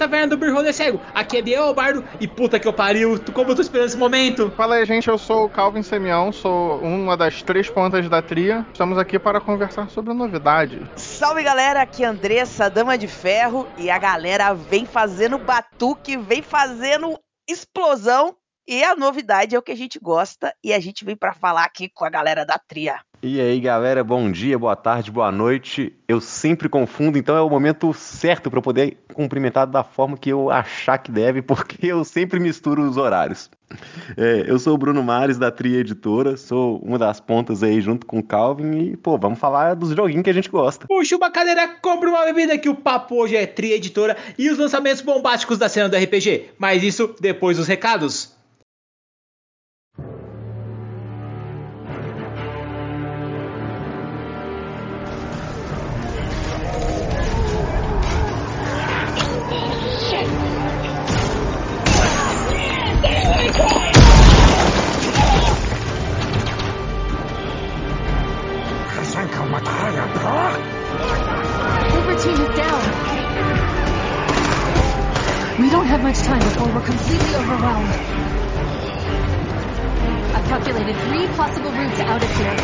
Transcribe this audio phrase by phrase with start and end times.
[0.00, 0.98] Taverna do Beer Roller Cego.
[1.14, 4.50] Aqui é Biel Bardo e puta que eu pariu, como eu tô esperando esse momento.
[4.56, 8.64] Fala aí, gente, eu sou o Calvin Semião, sou uma das três pontas da tria.
[8.72, 10.80] Estamos aqui para conversar sobre novidade.
[10.96, 16.40] Salve galera, aqui é Andressa, Dama de Ferro, e a galera vem fazendo batuque, vem
[16.40, 18.34] fazendo explosão.
[18.66, 21.64] E a novidade é o que a gente gosta e a gente vem para falar
[21.64, 23.00] aqui com a galera da tria.
[23.22, 25.92] E aí, galera, bom dia, boa tarde, boa noite.
[26.08, 30.48] Eu sempre confundo, então é o momento certo para poder cumprimentar da forma que eu
[30.48, 33.50] achar que deve, porque eu sempre misturo os horários.
[34.16, 38.06] É, eu sou o Bruno Mares, da Tria Editora, sou uma das pontas aí junto
[38.06, 40.86] com o Calvin e, pô, vamos falar dos joguinhos que a gente gosta.
[40.86, 44.56] Puxa uma cadeira, compra uma bebida que o papo hoje é Tria Editora e os
[44.56, 46.52] lançamentos bombásticos da cena do RPG.
[46.58, 48.39] Mas isso depois dos recados.
[71.96, 72.82] Overteam is down.
[75.58, 77.88] We don't have much time before we're completely overwhelmed.
[80.36, 82.56] I've calculated three possible routes out of here.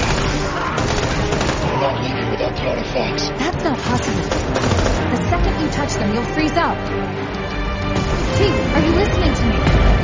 [1.65, 3.29] We're not leaving without the artifacts.
[3.41, 4.23] That's not possible.
[5.17, 6.77] The second you touch them, you'll freeze out.
[8.37, 9.96] T, are you listening to me?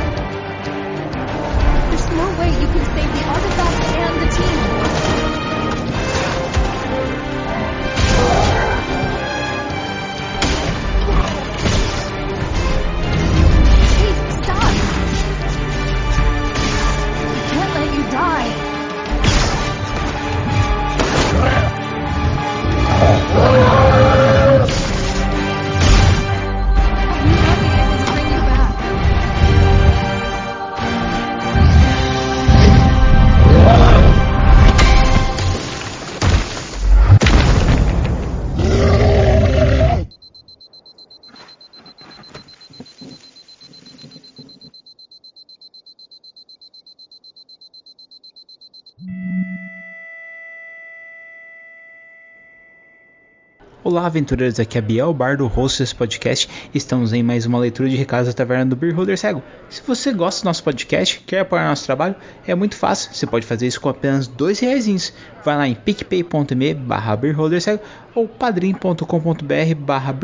[53.93, 56.49] Olá, aventureiros, aqui é Biel Bardo, host desse podcast.
[56.73, 59.43] Estamos em mais uma leitura de recados da Taverna do Beer Holder Cego.
[59.69, 62.15] Se você gosta do nosso podcast, quer apoiar nosso trabalho,
[62.47, 63.13] é muito fácil.
[63.13, 65.13] Você pode fazer isso com apenas dois reais.
[65.45, 67.19] Vai lá em picpay.me barra
[67.61, 67.83] Cego
[68.15, 70.15] ou padrim.com.br barra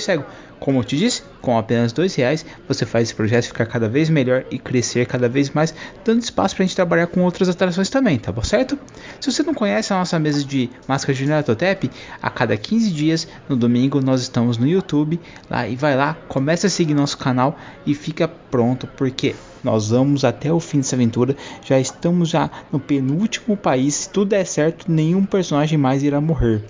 [0.00, 0.24] Cego.
[0.58, 4.10] Como eu te disse, com apenas dois reais você faz esse projeto ficar cada vez
[4.10, 7.88] melhor e crescer cada vez mais, dando espaço para a gente trabalhar com outras atrações
[7.88, 8.78] também, tá bom certo?
[9.20, 13.28] Se você não conhece a nossa mesa de máscara de Neratotep, a cada 15 dias,
[13.48, 17.56] no domingo, nós estamos no YouTube, lá e vai lá, começa a seguir nosso canal
[17.86, 21.36] e fica pronto, porque nós vamos até o fim dessa aventura.
[21.64, 23.94] Já estamos já no penúltimo país.
[23.94, 26.64] Se tudo der certo, nenhum personagem mais irá morrer.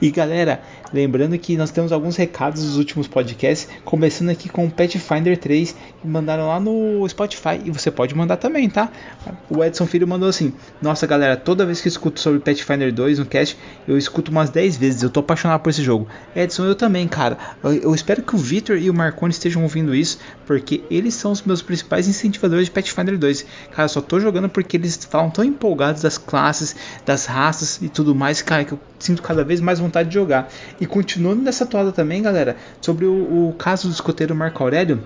[0.00, 0.60] E galera,
[0.92, 5.76] lembrando que nós temos alguns recados dos últimos podcasts, começando aqui com o Pathfinder 3,
[6.00, 8.90] que mandaram lá no Spotify e você pode mandar também, tá?
[9.50, 13.26] O Edson Filho mandou assim: "Nossa, galera, toda vez que escuto sobre Pathfinder 2 no
[13.26, 13.56] cast,
[13.86, 15.02] eu escuto umas 10 vezes.
[15.02, 16.06] Eu tô apaixonado por esse jogo".
[16.34, 17.36] Edson, eu também, cara.
[17.62, 21.42] Eu, espero que o Victor e o Marconi estejam ouvindo isso, porque eles são os
[21.42, 23.46] meus principais incentivadores de Pathfinder 2.
[23.70, 27.88] Cara, eu só tô jogando porque eles falam tão empolgados das classes, das raças e
[27.88, 30.48] tudo mais, cara, que eu sinto cada vez mais vontade de jogar.
[30.80, 35.02] E continuando nessa toada também, galera, sobre o, o caso do escoteiro Marco Aurélio.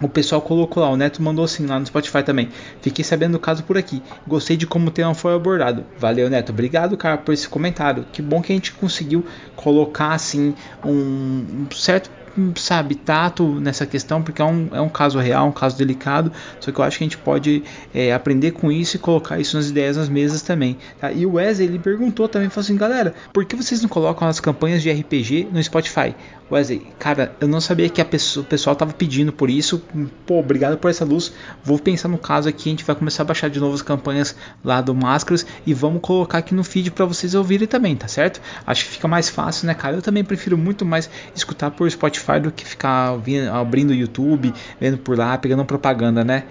[0.00, 2.48] O pessoal colocou lá, o Neto mandou assim lá no Spotify também.
[2.80, 4.02] Fiquei sabendo do caso por aqui.
[4.26, 5.84] Gostei de como o tema foi abordado.
[5.96, 6.50] Valeu, Neto.
[6.50, 8.04] Obrigado, cara, por esse comentário.
[8.12, 9.24] Que bom que a gente conseguiu
[9.54, 10.54] colocar assim
[10.84, 12.10] um certo
[12.56, 16.70] sabe, tato nessa questão, porque é um, é um caso real, um caso delicado, só
[16.70, 17.62] que eu acho que a gente pode
[17.94, 20.76] é, aprender com isso e colocar isso nas ideias nas mesas também.
[21.00, 21.12] Tá?
[21.12, 24.40] E o Wesley, ele perguntou também, falou assim, galera, por que vocês não colocam as
[24.40, 26.14] campanhas de RPG no Spotify?
[26.52, 29.82] Wesley, cara, eu não sabia que pessoa, o pessoal tava pedindo por isso.
[30.26, 31.32] Pô, obrigado por essa luz.
[31.64, 34.36] Vou pensar no caso aqui, a gente vai começar a baixar de novo as campanhas
[34.62, 38.40] lá do Máscaras e vamos colocar aqui no feed para vocês ouvirem também, tá certo?
[38.66, 39.96] Acho que fica mais fácil, né, cara?
[39.96, 43.18] Eu também prefiro muito mais escutar por Spotify do que ficar
[43.52, 46.44] abrindo o YouTube, vendo por lá, pegando propaganda, né?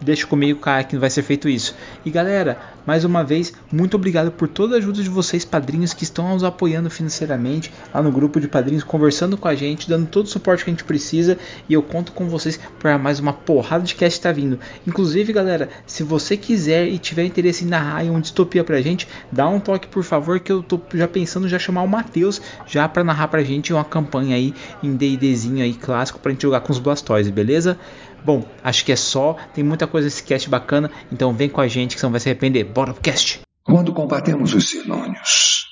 [0.00, 1.74] Deixa comigo, cara, que vai ser feito isso.
[2.04, 6.02] E galera, mais uma vez, muito obrigado por toda a ajuda de vocês, padrinhos, que
[6.02, 10.26] estão nos apoiando financeiramente lá no grupo de padrinhos, conversando com a gente, dando todo
[10.26, 11.38] o suporte que a gente precisa.
[11.68, 14.58] E eu conto com vocês para mais uma porrada de cast tá vindo.
[14.86, 19.48] Inclusive, galera, se você quiser e tiver interesse em narrar uma distopia pra gente, dá
[19.48, 23.04] um toque por favor, que eu tô já pensando já chamar o Matheus já para
[23.04, 26.78] narrar pra gente uma campanha aí em D&Dzinho aí clássico pra gente jogar com os
[26.78, 27.78] Blastoise, beleza?
[28.24, 29.34] Bom, acho que é só.
[29.54, 32.20] Tem muita coisa nesse cast bacana, então vem com a gente que você não vai
[32.20, 32.64] se arrepender.
[32.64, 33.40] Bora pro cast!
[33.62, 35.66] Quando combatemos os Silônios,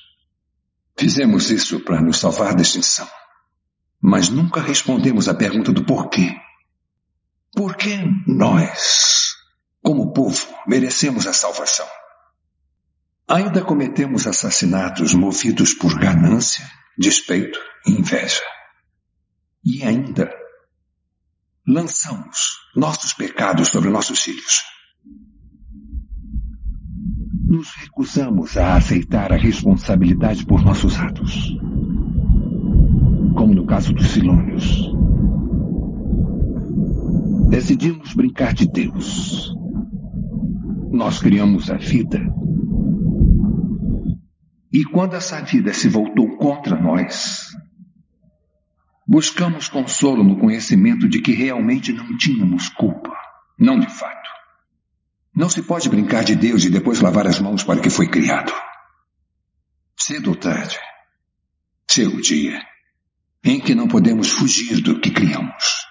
[0.97, 3.07] fizemos isso para nos salvar da extinção.
[4.01, 6.33] Mas nunca respondemos à pergunta do porquê.
[7.53, 7.97] Por que
[8.27, 9.33] nós,
[9.83, 11.87] como povo, merecemos a salvação?
[13.27, 16.65] Ainda cometemos assassinatos movidos por ganância,
[16.97, 18.41] despeito e inveja.
[19.63, 20.31] E ainda
[21.67, 24.63] lançamos nossos pecados sobre nossos filhos.
[27.47, 31.57] Nos recusamos a aceitar a responsabilidade por nossos atos.
[33.35, 34.91] Como no caso dos Silônios.
[37.49, 39.51] Decidimos brincar de Deus.
[40.91, 42.19] Nós criamos a vida.
[44.71, 47.48] E quando essa vida se voltou contra nós,
[49.09, 53.11] buscamos consolo no conhecimento de que realmente não tínhamos culpa.
[53.57, 54.29] Não de fato.
[55.35, 58.53] Não se pode brincar de Deus e depois lavar as mãos para que foi criado.
[59.97, 60.77] Cedo ou tarde,
[62.13, 62.61] o dia
[63.43, 65.88] em que não podemos fugir do que criamos.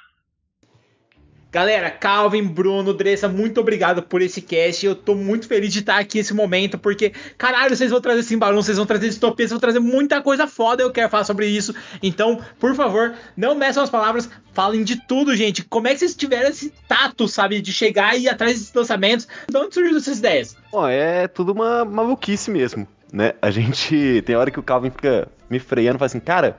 [1.50, 4.84] Galera, Calvin, Bruno, Dressa, muito obrigado por esse cast.
[4.84, 8.62] Eu tô muito feliz de estar aqui nesse momento, porque, caralho, vocês vão trazer Simbalão,
[8.62, 10.82] vocês vão trazer distopia, vocês vão trazer muita coisa foda.
[10.82, 11.74] Eu quero falar sobre isso.
[12.02, 15.64] Então, por favor, não meçam as palavras, falem de tudo, gente.
[15.64, 19.26] Como é que vocês tiveram esse tato, sabe, de chegar e ir atrás desses lançamentos?
[19.48, 20.54] De onde surgiram essas ideias?
[20.70, 23.32] Bom, é tudo uma maluquice mesmo, né?
[23.40, 24.22] A gente.
[24.26, 26.58] Tem hora que o Calvin fica me freando fala assim, cara,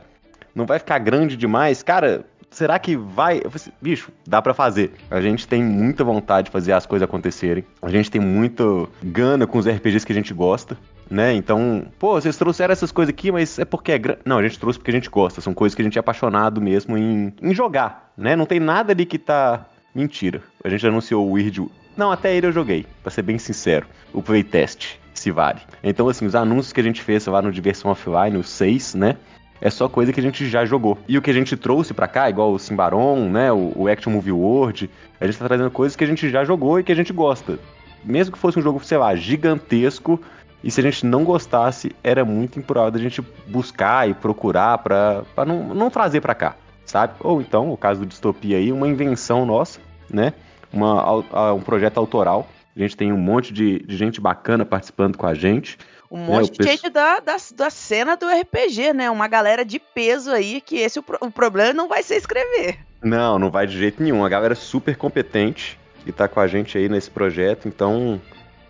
[0.55, 1.83] não vai ficar grande demais?
[1.83, 2.25] Cara,
[2.59, 3.37] será que vai?
[3.37, 4.91] Falei assim, bicho, dá para fazer.
[5.09, 7.63] A gente tem muita vontade de fazer as coisas acontecerem.
[7.81, 10.77] A gente tem muito gana com os RPGs que a gente gosta.
[11.09, 11.33] Né?
[11.33, 14.19] Então, pô, vocês trouxeram essas coisas aqui, mas é porque é grande.
[14.25, 15.41] Não, a gente trouxe porque a gente gosta.
[15.41, 18.35] São coisas que a gente é apaixonado mesmo em, em jogar, né?
[18.35, 19.65] Não tem nada ali que tá.
[19.95, 20.43] Mentira.
[20.63, 21.65] A gente anunciou o Weird.
[21.97, 23.87] Não, até ele eu joguei, pra ser bem sincero.
[24.13, 25.61] O playtest, se vale.
[25.83, 29.17] Então, assim, os anúncios que a gente fez lá no Diversão Offline, o 6, né?
[29.61, 30.97] É só coisa que a gente já jogou.
[31.07, 34.11] E o que a gente trouxe para cá, igual o Simbaron, né, o, o, Action
[34.11, 34.89] Movie World,
[35.19, 37.59] a gente tá trazendo coisas que a gente já jogou e que a gente gosta.
[38.03, 40.19] Mesmo que fosse um jogo, sei lá, gigantesco,
[40.63, 45.23] e se a gente não gostasse, era muito improvável da gente buscar e procurar pra
[45.45, 46.55] não, não trazer para cá,
[46.85, 47.13] sabe?
[47.19, 49.79] Ou então, o caso do Distopia aí, uma invenção nossa,
[50.09, 50.33] né?
[50.71, 52.47] Uma, um projeto autoral.
[52.79, 55.77] A gente tem um monte de, de gente bacana participando com a gente.
[56.09, 59.11] Um monte de gente da, da, da, cena do RPG, né?
[59.11, 62.79] Uma galera de peso aí, que esse o, o problema não vai ser escrever.
[63.03, 64.23] Não, não vai de jeito nenhum.
[64.23, 68.19] A galera super competente que tá com a gente aí nesse projeto, então,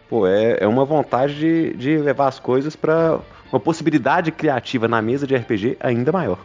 [0.10, 3.20] pô, é, é uma vontade de, de levar as coisas para
[3.52, 6.40] uma possibilidade criativa na mesa de RPG ainda maior.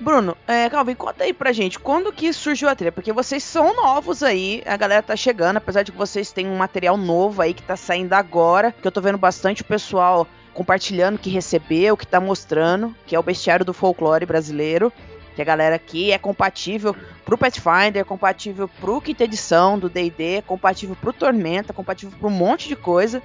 [0.00, 2.92] Bruno, é, Calvin, conta aí pra gente, quando que surgiu a trilha?
[2.92, 6.56] Porque vocês são novos aí, a galera tá chegando, apesar de que vocês têm um
[6.56, 11.18] material novo aí que tá saindo agora, que eu tô vendo bastante o pessoal compartilhando
[11.18, 14.92] que recebeu, que tá mostrando, que é o bestiário do folclore brasileiro,
[15.34, 20.36] que a galera aqui é compatível pro Pathfinder, é compatível pro quinta edição do D&D,
[20.36, 23.20] é compatível pro Tormenta, é compatível pro um monte de coisa.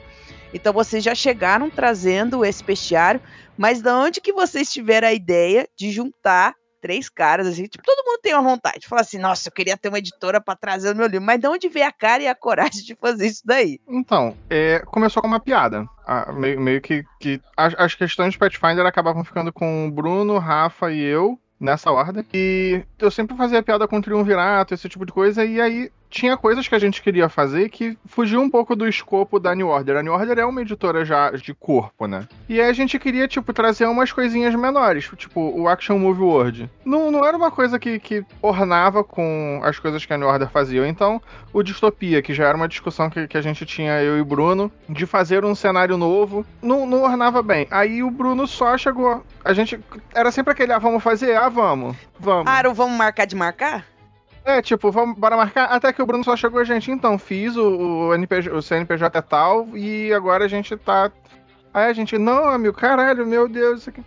[0.53, 3.21] Então vocês já chegaram trazendo esse bestiário,
[3.57, 8.05] mas de onde que vocês tiveram a ideia de juntar três caras, assim, tipo, todo
[8.05, 8.87] mundo tem uma vontade.
[8.87, 11.25] Fala assim, nossa, eu queria ter uma editora para trazer o meu livro.
[11.25, 13.79] Mas de onde veio a cara e a coragem de fazer isso daí?
[13.87, 15.85] Então, é, começou com uma piada.
[16.33, 20.91] Meio, meio, que, que as, as, questões de Pathfinder acabavam ficando com o Bruno, Rafa
[20.91, 22.25] e eu, nessa ordem.
[22.33, 26.35] E eu sempre fazia piada com o Triunvirato, esse tipo de coisa, e aí tinha
[26.35, 29.97] coisas que a gente queria fazer que fugiu um pouco do escopo da New Order.
[29.97, 32.27] A New Order é uma editora já de corpo, né?
[32.47, 36.69] E aí a gente queria, tipo, trazer umas coisinhas menores, tipo o Action Movie World.
[36.83, 40.49] Não, não era uma coisa que, que ornava com as coisas que a New Order
[40.49, 40.87] fazia.
[40.87, 41.21] Então,
[41.53, 44.71] o Distopia, que já era uma discussão que, que a gente tinha, eu e Bruno,
[44.87, 47.67] de fazer um cenário novo, não, não ornava bem.
[47.69, 49.23] Aí o Bruno só chegou.
[49.43, 49.79] A gente.
[50.13, 51.35] Era sempre aquele, ah, vamos fazer?
[51.35, 51.95] Ah, vamos.
[52.19, 52.51] Vamos.
[52.51, 53.85] Ah, era o vamos marcar de marcar?
[54.43, 55.65] É, tipo, vamos, bora marcar.
[55.65, 59.17] Até que o Bruno só chegou a gente, então, fiz o, o, NPJ, o CNPJ
[59.17, 61.11] é tal, e agora a gente tá.
[61.73, 64.03] Aí a gente, não, amigo, caralho, meu Deus, isso aqui.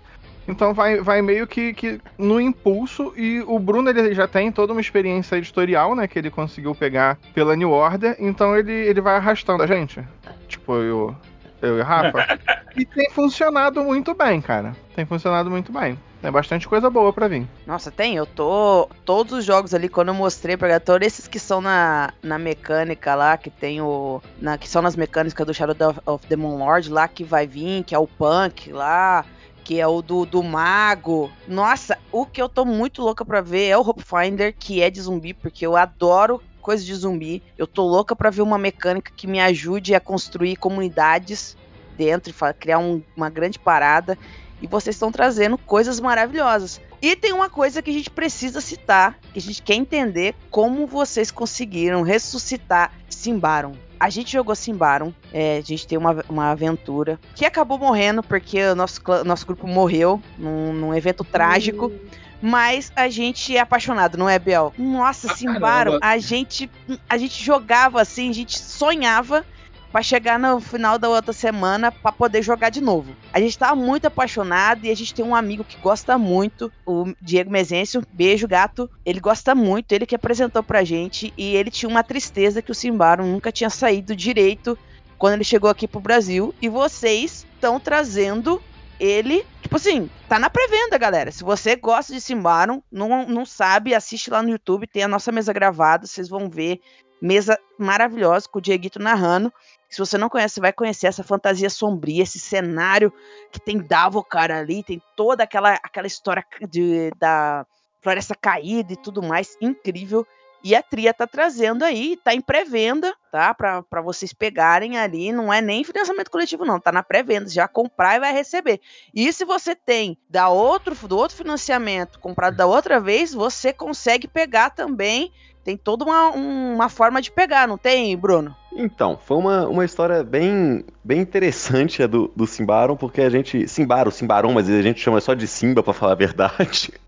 [0.47, 3.13] Então vai, vai meio que, que no impulso.
[3.17, 6.09] E o Bruno ele já tem toda uma experiência editorial, né?
[6.09, 8.17] Que ele conseguiu pegar pela New Order.
[8.19, 10.03] Então ele, ele vai arrastando a gente.
[10.49, 11.17] Tipo, eu,
[11.61, 12.39] eu e o Rafa.
[12.77, 14.75] e tem funcionado muito bem, cara.
[14.97, 15.97] Tem funcionado muito bem.
[16.23, 17.49] Tem bastante coisa boa pra vir.
[17.67, 18.15] Nossa, tem.
[18.15, 18.89] Eu tô.
[19.05, 23.17] Todos os jogos ali, quando eu mostrei pra todos esses que são na, na mecânica
[23.17, 24.23] lá, que tem o.
[24.41, 27.45] Na, que são nas mecânicas do Shadow of, of the Moon Lord lá, que vai
[27.45, 29.25] vir, que é o Punk lá.
[29.65, 31.31] Que é o do, do Mago.
[31.47, 34.91] Nossa, o que eu tô muito louca pra ver é o Hope Finder, que é
[34.91, 37.43] de zumbi, porque eu adoro coisa de zumbi.
[37.59, 41.57] Eu tô louca pra ver uma mecânica que me ajude a construir comunidades
[41.97, 44.19] dentro criar um, uma grande parada.
[44.63, 46.81] E vocês estão trazendo coisas maravilhosas.
[47.03, 50.87] E tem uma coisa que a gente precisa citar, que a gente quer entender como
[50.87, 53.73] vocês conseguiram ressuscitar Simbaron.
[53.99, 58.63] A gente jogou Simbaron, é, a gente tem uma, uma aventura que acabou morrendo porque
[58.65, 61.93] o nosso, nosso grupo morreu num, num evento trágico.
[62.41, 64.75] Mas a gente é apaixonado, não é, Bel?
[64.77, 66.69] Nossa, Simbaron, a gente,
[67.09, 69.45] a gente jogava assim, a gente sonhava
[69.93, 73.15] para chegar no final da outra semana para poder jogar de novo.
[73.33, 77.13] A gente tá muito apaixonado e a gente tem um amigo que gosta muito, o
[77.21, 78.91] Diego Mezencio, beijo gato.
[79.05, 82.75] Ele gosta muito, ele que apresentou pra gente e ele tinha uma tristeza que o
[82.75, 84.79] Simbaron nunca tinha saído direito
[85.19, 88.61] quando ele chegou aqui pro Brasil e vocês estão trazendo
[88.99, 91.31] ele, tipo assim, tá na pré-venda, galera.
[91.31, 95.31] Se você gosta de Simbaron, não, não sabe, assiste lá no YouTube, tem a nossa
[95.31, 96.81] mesa gravada, vocês vão ver.
[97.21, 99.53] Mesa maravilhosa, com o Dieguito narrando.
[99.93, 103.13] Se você não conhece, você vai conhecer essa fantasia sombria, esse cenário
[103.53, 107.67] que tem Davokar ali, tem toda aquela, aquela história de, da
[108.01, 110.27] floresta caída e tudo mais, incrível.
[110.65, 113.53] E a Tria tá trazendo aí, tá em pré-venda, tá?
[113.53, 118.17] Para vocês pegarem ali, não é nem financiamento coletivo não, tá na pré-venda, já comprar
[118.17, 118.81] e vai receber.
[119.15, 124.29] E se você tem da outro do outro financiamento comprado da outra vez, você consegue
[124.29, 125.33] pegar também
[125.65, 128.55] tem toda uma, uma forma de pegar, não tem, Bruno?
[128.73, 133.69] Então, foi uma, uma história bem, bem interessante a do, do Simbaron, porque a gente.
[133.69, 136.93] Simbaro, Simbaron, mas a gente chama só de Simba para falar a verdade.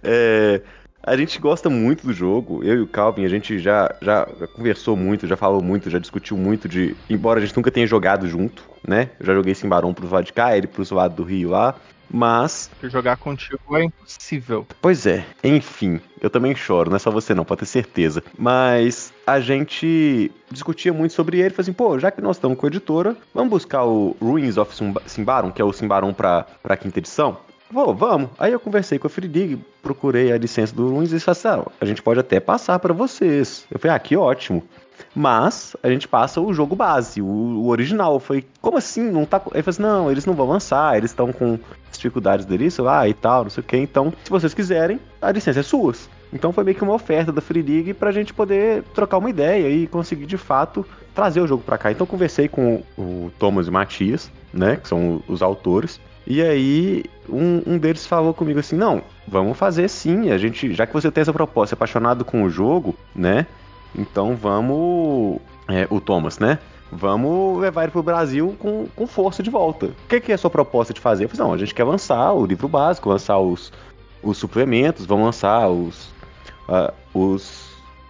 [0.00, 0.62] É,
[1.08, 4.46] a gente gosta muito do jogo, eu e o Calvin, a gente já, já, já,
[4.46, 6.94] conversou muito, já falou muito, já discutiu muito de.
[7.08, 9.10] Embora a gente nunca tenha jogado junto, né?
[9.18, 11.74] Eu já joguei Simbaron pro lado de cá, ele pro lado do Rio lá.
[12.10, 12.70] Mas.
[12.84, 14.66] Jogar contigo é impossível.
[14.80, 18.22] Pois é, enfim, eu também choro, não é só você não, pode ter certeza.
[18.36, 22.66] Mas a gente discutia muito sobre ele, falou assim, pô, já que nós estamos com
[22.66, 24.74] a editora, vamos buscar o Ruins of
[25.06, 27.36] Simbaron, que é o Simbaron pra, pra quinta edição?
[27.70, 28.30] Vou, vamos.
[28.38, 31.64] Aí eu conversei com a Fridig, procurei a licença do Ruins e disse assim, ah,
[31.80, 33.66] a gente pode até passar para vocês.
[33.70, 34.62] Eu falei, ah, que ótimo.
[35.14, 38.18] Mas a gente passa o jogo base, o, o original.
[38.18, 39.02] Foi, como assim?
[39.10, 39.40] Não tá.
[39.52, 41.58] Ele falou assim: não, eles não vão lançar, eles estão com
[41.92, 43.76] dificuldades deles, lá e tal, não sei o que.
[43.76, 45.94] Então, se vocês quiserem, a licença é sua.
[46.32, 49.68] Então foi meio que uma oferta da Free League pra gente poder trocar uma ideia
[49.68, 50.84] e conseguir de fato
[51.14, 51.90] trazer o jogo para cá.
[51.90, 55.98] Então conversei com o Thomas e o Matias, né, que são os autores.
[56.30, 60.86] E aí um, um deles falou comigo assim, não, vamos fazer sim, a gente, já
[60.86, 63.46] que você tem essa proposta, é apaixonado com o jogo, né?
[63.96, 65.40] Então vamos.
[65.66, 66.58] É, o Thomas, né?
[66.92, 69.86] Vamos levar ele pro Brasil com, com força de volta.
[69.86, 71.24] O que, que é a sua proposta de fazer?
[71.24, 73.72] Eu falei, não, a gente quer lançar o livro básico, lançar os,
[74.22, 76.08] os suplementos, vamos lançar os,
[76.68, 77.67] uh, os,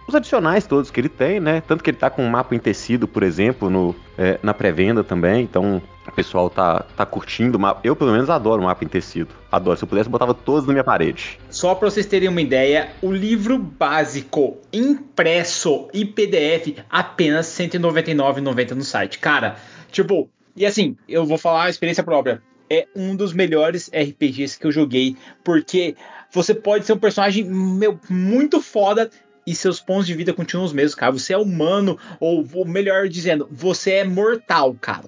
[0.09, 1.61] os adicionais todos que ele tem, né?
[1.61, 5.03] Tanto que ele tá com um mapa em tecido, por exemplo, no, é, na pré-venda
[5.03, 5.43] também.
[5.43, 7.79] Então, o pessoal tá, tá curtindo o mapa.
[7.83, 9.29] Eu, pelo menos, adoro o mapa em tecido.
[9.51, 9.77] Adoro.
[9.77, 11.39] Se eu pudesse, eu botava todos na minha parede.
[11.49, 18.71] Só para vocês terem uma ideia, o livro básico impresso em PDF apenas R$ 199,90
[18.71, 19.19] no site.
[19.19, 19.55] Cara,
[19.91, 22.41] tipo, e assim, eu vou falar a experiência própria.
[22.69, 25.95] É um dos melhores RPGs que eu joguei, porque
[26.31, 29.09] você pode ser um personagem meu, muito foda
[29.49, 31.11] e seus pontos de vida continuam os mesmos, cara.
[31.11, 35.05] Você é humano, ou, ou melhor dizendo, você é mortal, cara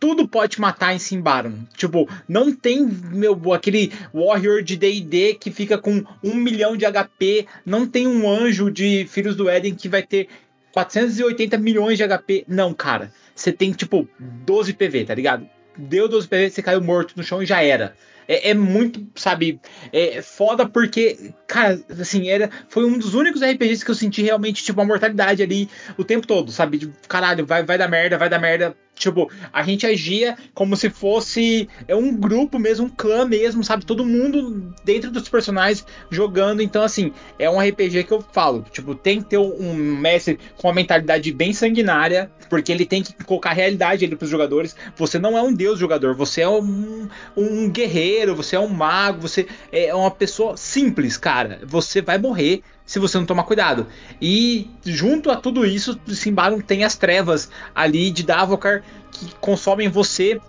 [0.00, 1.54] tudo pode matar em Simbaron.
[1.76, 7.46] Tipo, não tem meu aquele Warrior de D&D que fica com um milhão de HP,
[7.66, 10.28] não tem um anjo de Filhos do Éden que vai ter
[10.72, 12.44] 480 milhões de HP.
[12.46, 13.12] Não, cara.
[13.34, 15.48] Você tem, tipo, 12 PV, tá ligado?
[15.76, 17.94] Deu 12 PV, você caiu morto no chão e já era.
[18.28, 19.58] É, é, muito, sabe,
[19.90, 24.62] é foda porque, cara, assim, era, foi um dos únicos RPGs que eu senti realmente,
[24.62, 25.66] tipo, uma mortalidade ali
[25.96, 26.78] o tempo todo, sabe?
[26.78, 30.90] Tipo, caralho, vai, vai dar merda, vai dar merda, Tipo, a gente agia como se
[30.90, 33.84] fosse é um grupo mesmo, um clã mesmo, sabe?
[33.84, 36.62] Todo mundo dentro dos personagens jogando.
[36.62, 38.64] Então, assim, é um RPG que eu falo.
[38.70, 43.12] Tipo, tem que ter um mestre com uma mentalidade bem sanguinária, porque ele tem que
[43.24, 44.74] colocar a realidade ali pros jogadores.
[44.96, 48.68] Você não é um deus jogador, você é um, um guerreiro guerreiro, você é um
[48.68, 51.60] mago, você é uma pessoa simples, cara.
[51.64, 53.86] Você vai morrer se você não tomar cuidado.
[54.20, 60.40] E junto a tudo isso, Simbarum tem as trevas ali de Davokar que consomem você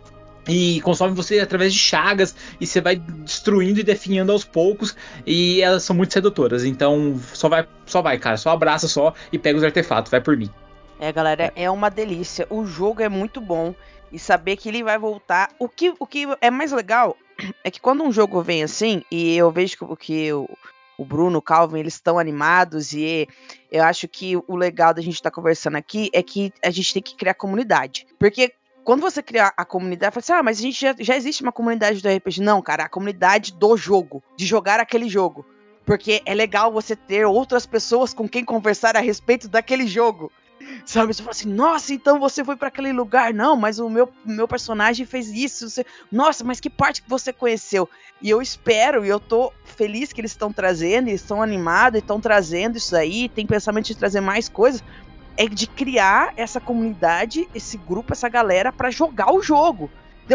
[0.47, 5.61] e consomem você através de chagas e você vai destruindo e definhando aos poucos e
[5.61, 6.63] elas são muito sedutoras.
[6.63, 10.37] Então, só vai, só vai, cara, só abraça só e pega os artefatos, vai por
[10.37, 10.49] mim.
[10.97, 12.47] É, galera, é uma delícia.
[12.49, 13.75] O jogo é muito bom
[14.13, 15.49] e saber que ele vai voltar.
[15.59, 17.17] O que, o que é mais legal
[17.65, 20.49] é que quando um jogo vem assim, e eu vejo que, que o,
[20.99, 23.25] o Bruno, o Calvin, eles estão animados, e
[23.71, 26.93] eu acho que o legal da gente estar tá conversando aqui é que a gente
[26.93, 28.05] tem que criar comunidade.
[28.19, 28.53] Porque
[28.83, 31.53] quando você criar a comunidade, fala assim, ah, mas a gente já, já existe uma
[31.53, 32.41] comunidade do RPG.
[32.41, 35.45] Não, cara, a comunidade do jogo, de jogar aquele jogo.
[35.85, 40.29] Porque é legal você ter outras pessoas com quem conversar a respeito daquele jogo.
[40.85, 41.13] Sabe?
[41.13, 43.33] Você fala assim, nossa, então você foi para aquele lugar.
[43.33, 45.69] Não, mas o meu, meu personagem fez isso.
[45.69, 45.85] Você...
[46.11, 47.89] Nossa, mas que parte que você conheceu?
[48.21, 52.19] E eu espero, e eu tô feliz que eles estão trazendo, e estão animados, estão
[52.19, 53.29] trazendo isso aí.
[53.29, 54.83] Tem pensamento de trazer mais coisas.
[55.37, 59.89] É de criar essa comunidade, esse grupo, essa galera para jogar o jogo.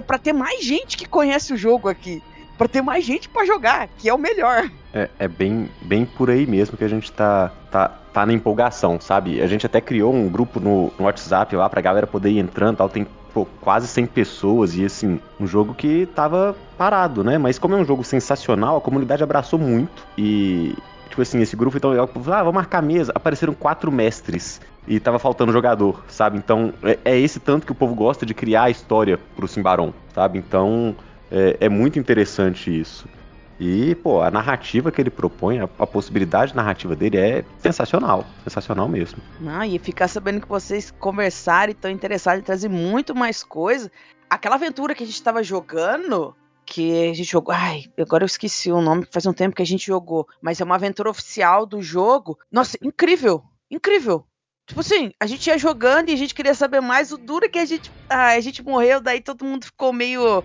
[0.06, 2.22] Para ter mais gente que conhece o jogo aqui
[2.56, 4.70] para ter mais gente para jogar, que é o melhor.
[4.92, 9.00] É, é, bem, bem por aí mesmo que a gente tá, tá, tá na empolgação,
[9.00, 9.42] sabe?
[9.42, 12.76] A gente até criou um grupo no, no WhatsApp lá pra galera poder ir entrando
[12.76, 12.88] tal.
[12.88, 13.04] Tem
[13.35, 17.37] pô, quase 100 pessoas e assim, um jogo que tava parado, né?
[17.37, 20.75] Mas como é um jogo sensacional, a comunidade abraçou muito e.
[21.11, 23.12] Tipo assim, esse grupo então legal, ah, vamos marcar mesa.
[23.14, 26.38] Apareceram quatro mestres e tava faltando jogador, sabe?
[26.38, 29.92] Então é, é esse tanto que o povo gosta de criar a história pro Simbaron,
[30.12, 30.38] sabe?
[30.38, 30.94] Então
[31.30, 33.09] é, é muito interessante isso.
[33.58, 38.26] E, pô, a narrativa que ele propõe, a, a, possibilidade narrativa dele é sensacional.
[38.42, 39.20] Sensacional mesmo.
[39.40, 43.90] Não, e ficar sabendo que vocês conversaram e estão interessados em trazer muito mais coisa.
[44.28, 46.34] Aquela aventura que a gente estava jogando,
[46.66, 47.54] que a gente jogou.
[47.54, 50.26] Ai, agora eu esqueci o nome, faz um tempo que a gente jogou.
[50.42, 52.38] Mas é uma aventura oficial do jogo.
[52.50, 53.44] Nossa, incrível!
[53.70, 54.26] Incrível!
[54.66, 57.12] Tipo assim, a gente ia jogando e a gente queria saber mais.
[57.12, 57.92] O duro que a gente.
[58.08, 60.42] Ah, a gente morreu, daí todo mundo ficou meio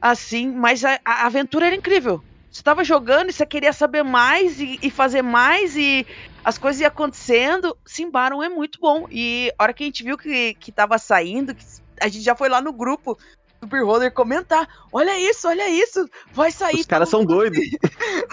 [0.00, 2.22] assim, mas a, a aventura era incrível.
[2.52, 6.06] Você estava jogando e você queria saber mais e, e, fazer mais e
[6.44, 7.74] as coisas iam acontecendo.
[7.82, 9.06] Simbaron é muito bom.
[9.10, 11.64] E a hora que a gente viu que, que tava saindo, que
[11.98, 13.18] a gente já foi lá no grupo
[13.62, 16.80] do Beholder comentar: olha isso, olha isso, vai sair.
[16.80, 17.60] Os caras são doidos.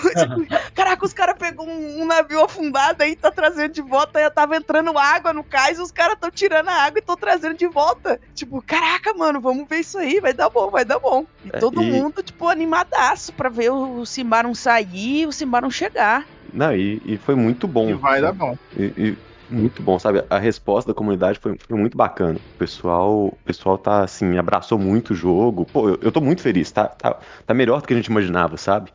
[0.73, 4.57] Caraca, os caras pegou um, um, navio afundado aí, tá trazendo de volta, aí tava
[4.57, 8.19] entrando água no cais, os caras tão tirando a água e tão trazendo de volta.
[8.33, 11.25] Tipo, caraca, mano, vamos ver isso aí, vai dar bom, vai dar bom.
[11.45, 11.91] E é, todo e...
[11.91, 16.25] mundo, tipo, animadaço pra ver o, o Simbaron sair e o Simbaron chegar.
[16.51, 17.89] Não, e, e foi muito bom.
[17.91, 18.57] E vai dar bom.
[18.75, 19.17] E, e,
[19.49, 20.23] muito bom, sabe?
[20.29, 22.37] A resposta da comunidade foi, foi, muito bacana.
[22.37, 25.65] O pessoal, o pessoal tá assim, abraçou muito o jogo.
[25.65, 28.57] Pô, eu, eu tô muito feliz, tá, tá, tá melhor do que a gente imaginava,
[28.57, 28.91] sabe?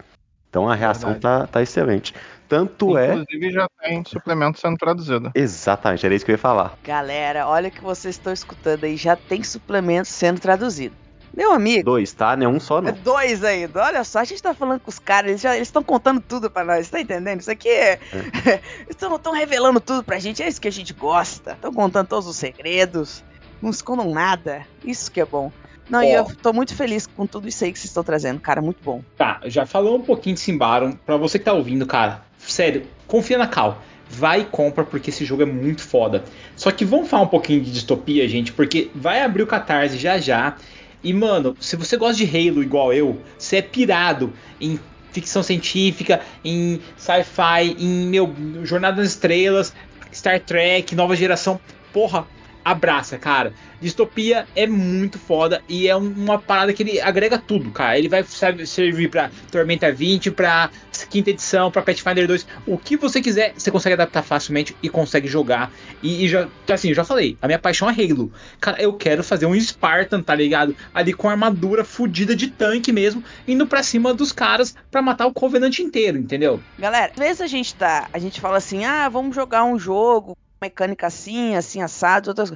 [0.48, 2.14] Então a reação tá, tá excelente.
[2.48, 3.14] Tanto Inclusive, é.
[3.14, 5.32] Inclusive já tem suplemento sendo traduzido.
[5.34, 6.78] Exatamente, era isso que eu ia falar.
[6.84, 10.94] Galera, olha o que vocês estão escutando aí, já tem suplemento sendo traduzido.
[11.36, 11.84] Meu amigo.
[11.84, 12.36] Dois, tá?
[12.36, 12.90] Não é um só, não.
[12.90, 13.82] É dois ainda.
[13.82, 16.88] Olha só, a gente tá falando com os caras, eles estão contando tudo pra nós,
[16.88, 17.40] tá entendendo?
[17.40, 17.98] Isso aqui é.
[18.46, 18.60] é.
[18.88, 21.52] Estão revelando tudo pra gente, é isso que a gente gosta.
[21.52, 23.24] Estão contando todos os segredos,
[23.60, 24.66] não escondam nada.
[24.84, 25.50] Isso que é bom.
[25.88, 28.62] Não, e eu tô muito feliz com tudo isso aí que vocês estão trazendo, cara,
[28.62, 29.02] muito bom.
[29.18, 30.92] Tá, já falou um pouquinho de Simbaron.
[30.92, 35.24] Pra você que tá ouvindo, cara, sério, confia na Cal vai e compra porque esse
[35.24, 36.24] jogo é muito foda.
[36.56, 40.18] Só que vamos falar um pouquinho de distopia, gente, porque vai abrir o Catarse já
[40.18, 40.56] já
[41.04, 44.80] e, mano, se você gosta de Halo igual eu, você é pirado em
[45.12, 49.74] ficção científica, em sci-fi, em meu Jornada nas Estrelas,
[50.12, 51.60] Star Trek, nova geração.
[51.92, 52.26] Porra,
[52.64, 53.53] abraça, cara.
[53.81, 57.98] Distopia é muito foda e é uma parada que ele agrega tudo, cara.
[57.98, 60.70] Ele vai servir para Tormenta 20, para
[61.11, 65.29] quinta edição, para Pathfinder 2, o que você quiser, você consegue adaptar facilmente e consegue
[65.29, 65.70] jogar.
[66.03, 68.33] E, e já, assim, já falei, a minha paixão é Halo.
[68.61, 70.74] Cara, eu quero fazer um Spartan, tá ligado?
[70.94, 75.33] Ali com armadura fodida de tanque mesmo, indo para cima dos caras para matar o
[75.33, 76.61] Covenant inteiro, entendeu?
[76.79, 80.37] Galera, às vezes a gente tá, a gente fala assim: "Ah, vamos jogar um jogo
[80.64, 82.53] mecânica assim, assim, assado, outras.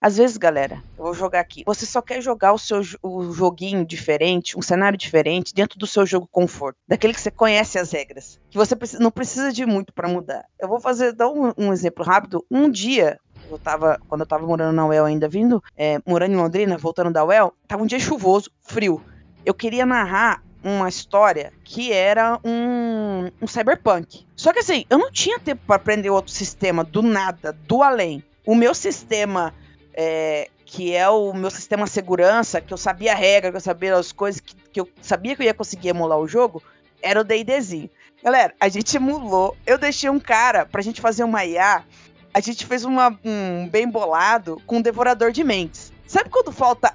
[0.00, 1.62] Às vezes, galera, eu vou jogar aqui.
[1.64, 6.04] Você só quer jogar o seu o joguinho diferente, um cenário diferente, dentro do seu
[6.04, 10.08] jogo conforto, daquele que você conhece as regras, que você não precisa de muito para
[10.08, 10.44] mudar.
[10.58, 12.44] Eu vou fazer dar um, um, exemplo rápido.
[12.50, 16.36] Um dia eu tava, quando eu tava morando na UEL ainda vindo, é, morando em
[16.36, 19.00] Londrina, voltando da UEL, tava um dia chuvoso, frio.
[19.46, 24.26] Eu queria narrar uma história que era um, um cyberpunk.
[24.36, 28.22] Só que assim, eu não tinha tempo para aprender outro sistema do nada, do além.
[28.46, 29.54] O meu sistema
[29.94, 33.94] é, que é o meu sistema segurança, que eu sabia a regra, que eu sabia
[33.96, 36.62] as coisas, que, que eu sabia que eu ia conseguir emular o jogo,
[37.02, 37.90] era o D&Dzinho.
[38.22, 39.56] Galera, a gente emulou.
[39.66, 41.84] Eu deixei um cara pra gente fazer uma IA.
[42.32, 45.91] A gente fez uma, um bem bolado com um devorador de mentes.
[46.12, 46.92] Sabe quando falta.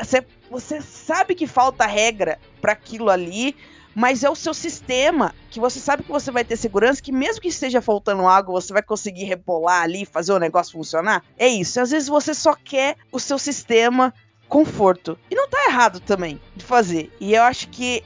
[0.51, 3.55] Você, sabe que falta regra para aquilo ali,
[3.95, 7.41] mas é o seu sistema que você sabe que você vai ter segurança, que mesmo
[7.41, 11.23] que esteja faltando algo, você vai conseguir rebolar ali, fazer o negócio funcionar.
[11.35, 11.81] É isso.
[11.81, 14.13] Às vezes você só quer o seu sistema
[14.47, 15.17] conforto.
[15.31, 17.11] E não tá errado também de fazer.
[17.19, 18.03] E eu acho que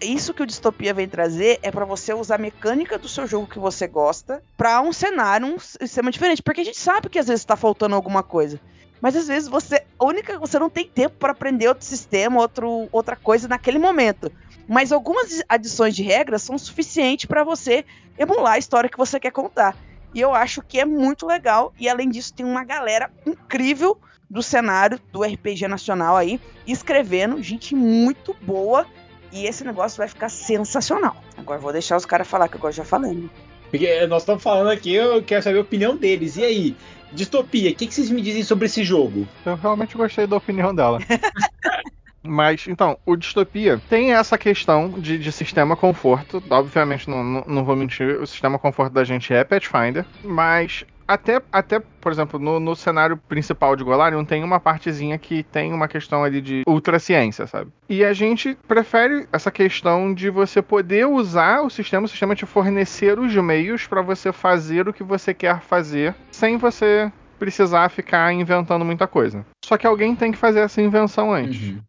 [0.00, 3.46] isso que o Distopia vem trazer é para você usar a mecânica do seu jogo
[3.46, 6.42] que você gosta para um cenário, um sistema diferente.
[6.42, 8.60] Porque a gente sabe que às vezes tá faltando alguma coisa.
[9.00, 9.84] Mas às vezes você.
[10.00, 10.38] Única.
[10.38, 14.30] Você não tem tempo para aprender outro sistema, outro, outra coisa naquele momento.
[14.68, 17.84] Mas algumas adições de regras são suficientes para você
[18.18, 19.76] emular a história que você quer contar.
[20.14, 21.72] E eu acho que é muito legal.
[21.78, 27.74] E além disso, tem uma galera incrível do cenário do RPG nacional aí, escrevendo, gente
[27.74, 28.86] muito boa
[29.32, 31.16] e esse negócio vai ficar sensacional.
[31.36, 33.14] Agora vou deixar os caras falar, que agora já falei.
[33.14, 33.28] Né?
[33.70, 36.36] Porque nós estamos falando aqui, eu quero saber a opinião deles.
[36.36, 36.76] E aí,
[37.12, 39.26] Distopia, o que, que vocês me dizem sobre esse jogo?
[39.44, 40.98] Eu realmente gostei da opinião dela.
[42.22, 46.42] Mas, então, o Distopia tem essa questão de, de sistema conforto.
[46.50, 50.04] Obviamente, não, não, não, vou mentir, o sistema conforto da gente é Pathfinder.
[50.22, 55.42] Mas até, até por exemplo, no, no cenário principal de Golarion tem uma partezinha que
[55.42, 57.72] tem uma questão ali de ultraciência, sabe?
[57.88, 62.46] E a gente prefere essa questão de você poder usar o sistema, o sistema te
[62.46, 68.32] fornecer os meios para você fazer o que você quer fazer sem você precisar ficar
[68.32, 69.44] inventando muita coisa.
[69.64, 71.70] Só que alguém tem que fazer essa invenção antes.
[71.70, 71.82] Uhum.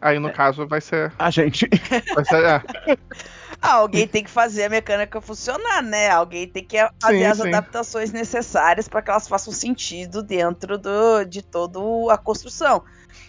[0.00, 0.32] Aí, no é.
[0.32, 1.12] caso, vai ser.
[1.18, 1.68] A gente.
[2.14, 2.44] Vai ser.
[2.44, 2.62] É.
[3.62, 6.10] Ah, alguém tem que fazer a mecânica funcionar, né?
[6.10, 7.48] Alguém tem que fazer sim, as sim.
[7.48, 11.78] adaptações necessárias para que elas façam sentido dentro do, de toda
[12.12, 12.82] a construção.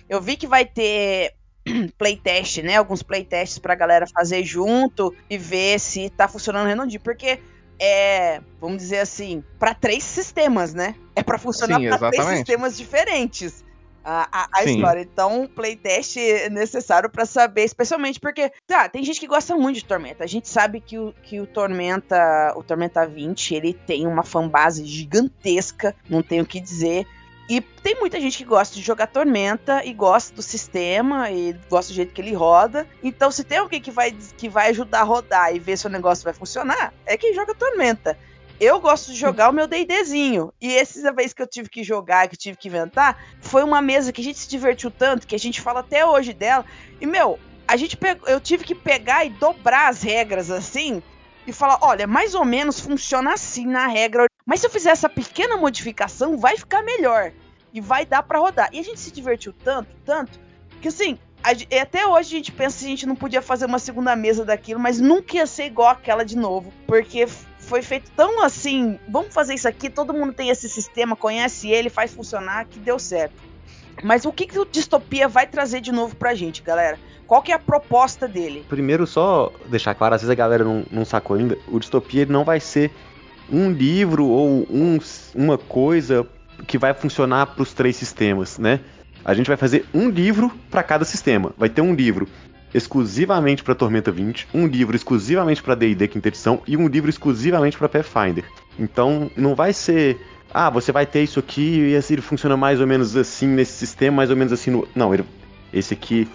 [0.10, 1.36] Eu vi que vai ter
[2.00, 2.78] playtest, né?
[2.78, 7.40] Alguns playtests pra galera fazer junto e ver se tá funcionando redondinho, porque
[7.80, 10.96] é, vamos dizer assim, para três sistemas, né?
[11.16, 13.63] É para funcionar para três sistemas diferentes
[14.04, 15.02] a, a, história.
[15.02, 19.86] Então, playtest é necessário para saber, especialmente porque, tá, tem gente que gosta muito de
[19.86, 20.24] Tormenta.
[20.24, 24.86] A gente sabe que o, que o Tormenta, o Tormenta 20, ele tem uma fanbase
[24.86, 27.08] gigantesca, não tenho o que dizer.
[27.50, 31.92] E tem muita gente que gosta de jogar Tormenta e gosta do sistema e gosta
[31.92, 32.88] do jeito que ele roda.
[33.02, 35.90] Então, se tem alguém que vai, que vai ajudar a rodar e ver se o
[35.90, 38.18] negócio vai funcionar, é quem joga Tormenta.
[38.60, 40.54] Eu gosto de jogar o meu D&Dzinho.
[40.62, 44.12] E essa vez que eu tive que jogar, que tive que inventar, foi uma mesa
[44.12, 46.66] que a gente se divertiu tanto, que a gente fala até hoje dela.
[47.02, 51.02] E, meu, a gente pegou, eu tive que pegar e dobrar as regras assim
[51.46, 54.28] e falar, olha, mais ou menos funciona assim na regra.
[54.46, 57.32] Mas se eu fizer essa pequena modificação, vai ficar melhor.
[57.74, 58.70] E vai dar para rodar.
[58.72, 60.40] E a gente se divertiu tanto, tanto,
[60.80, 63.80] que assim, a, até hoje a gente pensa se a gente não podia fazer uma
[63.80, 66.72] segunda mesa daquilo, mas nunca ia ser igual aquela de novo.
[66.88, 67.28] Porque
[67.64, 71.90] foi feito tão assim, vamos fazer isso aqui, todo mundo tem esse sistema, conhece ele,
[71.90, 73.36] faz funcionar, que deu certo.
[74.04, 76.98] Mas o que, que o Distopia vai trazer de novo pra gente, galera?
[77.28, 78.66] Qual que é a proposta dele?
[78.68, 82.44] Primeiro, só deixar claro, às vezes a galera não, não sacou ainda, o Distopia não
[82.44, 82.92] vai ser
[83.52, 85.00] um livro ou um,
[85.36, 86.28] uma coisa
[86.68, 88.80] que vai funcionar para os três sistemas, né?
[89.26, 91.54] A gente vai fazer um livro para cada sistema.
[91.58, 92.28] Vai ter um livro
[92.74, 97.78] exclusivamente para Tormenta 20, um livro exclusivamente para D&D quinta edição e um livro exclusivamente
[97.78, 98.46] para Pathfinder.
[98.80, 100.20] Então não vai ser
[100.54, 103.74] ah, você vai ter isso aqui e assim, ele funciona mais ou menos assim nesse
[103.74, 104.88] sistema, mais ou menos assim no.
[104.94, 105.26] Não, ele,
[105.74, 106.28] esse aqui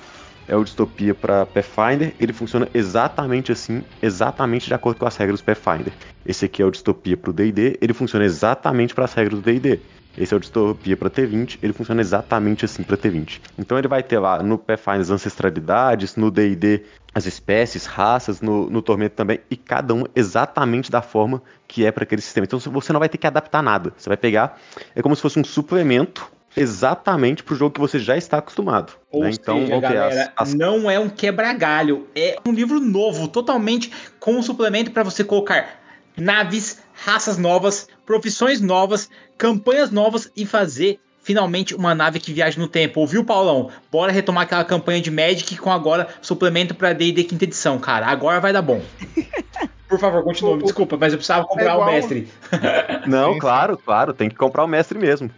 [0.49, 5.41] é o Distopia para Pathfinder, ele funciona exatamente assim, exatamente de acordo com as regras
[5.41, 5.93] do Pathfinder.
[6.27, 9.45] Esse aqui é o Distopia para o D&D, ele funciona exatamente para as regras do
[9.45, 9.79] D&D.
[10.19, 13.41] Esse é o Distopia para T20, ele funciona exatamente assim para T20.
[13.57, 16.83] Então ele vai ter lá no Pathfinder as ancestralidades, no D&D
[17.15, 21.91] as espécies, raças, no, no Tormento também, e cada um exatamente da forma que é
[21.91, 22.45] para aquele sistema.
[22.45, 23.93] Então você não vai ter que adaptar nada.
[23.97, 24.59] Você vai pegar,
[24.95, 28.93] é como se fosse um suplemento exatamente para o jogo que você já está acostumado.
[29.11, 29.31] Ou né?
[29.33, 30.55] Então, seja, galera, as, as...
[30.55, 35.79] não é um quebra-galho, é um livro novo, totalmente com um suplemento para você colocar
[36.17, 42.67] naves, raças novas, profissões novas, campanhas novas e fazer finalmente uma nave que viaja no
[42.67, 43.01] tempo.
[43.01, 43.71] Ouviu, Paulão?
[43.93, 48.07] Bora retomar aquela campanha de Magic com agora suplemento para D&D quinta edição, cara.
[48.07, 48.83] Agora vai dar bom.
[49.89, 50.63] Por favor, continue.
[50.63, 52.29] Desculpa, mas eu precisava comprar é o mestre.
[53.07, 54.13] Não, claro, claro.
[54.13, 55.31] Tem que comprar o mestre mesmo.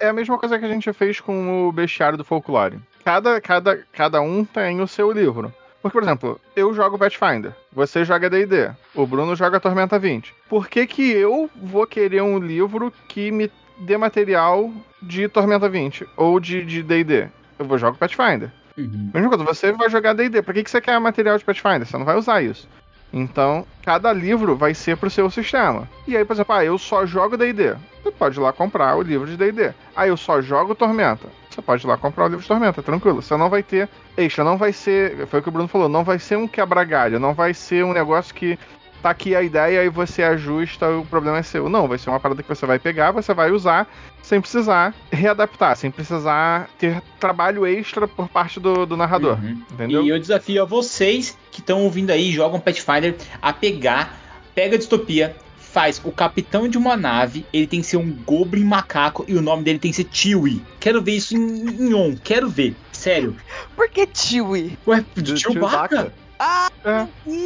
[0.00, 2.80] É a mesma coisa que a gente fez com o Bestiário do Folclore.
[3.04, 5.54] Cada, cada, cada um tem o seu livro.
[5.82, 10.32] Porque, por exemplo, eu jogo Pathfinder, você joga D&D, o Bruno joga Tormenta 20.
[10.48, 13.50] Por que que eu vou querer um livro que me
[13.82, 17.28] de material de Tormenta 20 ou de D&D.
[17.58, 18.50] Eu vou jogar Pathfinder.
[18.76, 19.10] Uhum.
[19.12, 20.40] Mesma coisa, você vai jogar D&D.
[20.42, 21.86] Pra que, que você quer material de Pathfinder?
[21.86, 22.68] Você não vai usar isso.
[23.12, 25.86] Então, cada livro vai ser pro seu sistema.
[26.06, 27.74] E aí, por exemplo, ah, eu só jogo D&D.
[28.02, 29.72] Você pode ir lá comprar o livro de D&D.
[29.94, 31.28] Ah, eu só jogo Tormenta.
[31.52, 33.20] Você pode ir lá comprar o livro de Tormenta, tranquilo.
[33.20, 36.02] Você não vai ter extra, não vai ser, foi o que o Bruno falou, não
[36.02, 38.58] vai ser um quebra-galho, não vai ser um negócio que
[39.02, 41.68] tá aqui a ideia e você ajusta, o problema é seu.
[41.68, 43.86] Não, vai ser uma parada que você vai pegar, você vai usar
[44.22, 49.38] sem precisar readaptar, sem precisar ter trabalho extra por parte do, do narrador.
[49.42, 49.60] Uhum.
[49.72, 50.02] Entendeu?
[50.04, 54.16] E eu desafio a vocês que estão ouvindo aí, jogam Pathfinder, a pegar,
[54.54, 55.36] pega a distopia,
[55.72, 59.40] faz o capitão de uma nave, ele tem que ser um Goblin macaco e o
[59.40, 60.62] nome dele tem que ser Chewie.
[60.78, 62.76] Quero ver isso em, em on, quero ver.
[62.92, 63.34] Sério.
[63.74, 64.78] Por que Chewie?
[64.86, 65.02] Ué,
[65.34, 66.12] Chewbacca?
[66.44, 67.06] Ah, É.
[67.24, 67.36] meu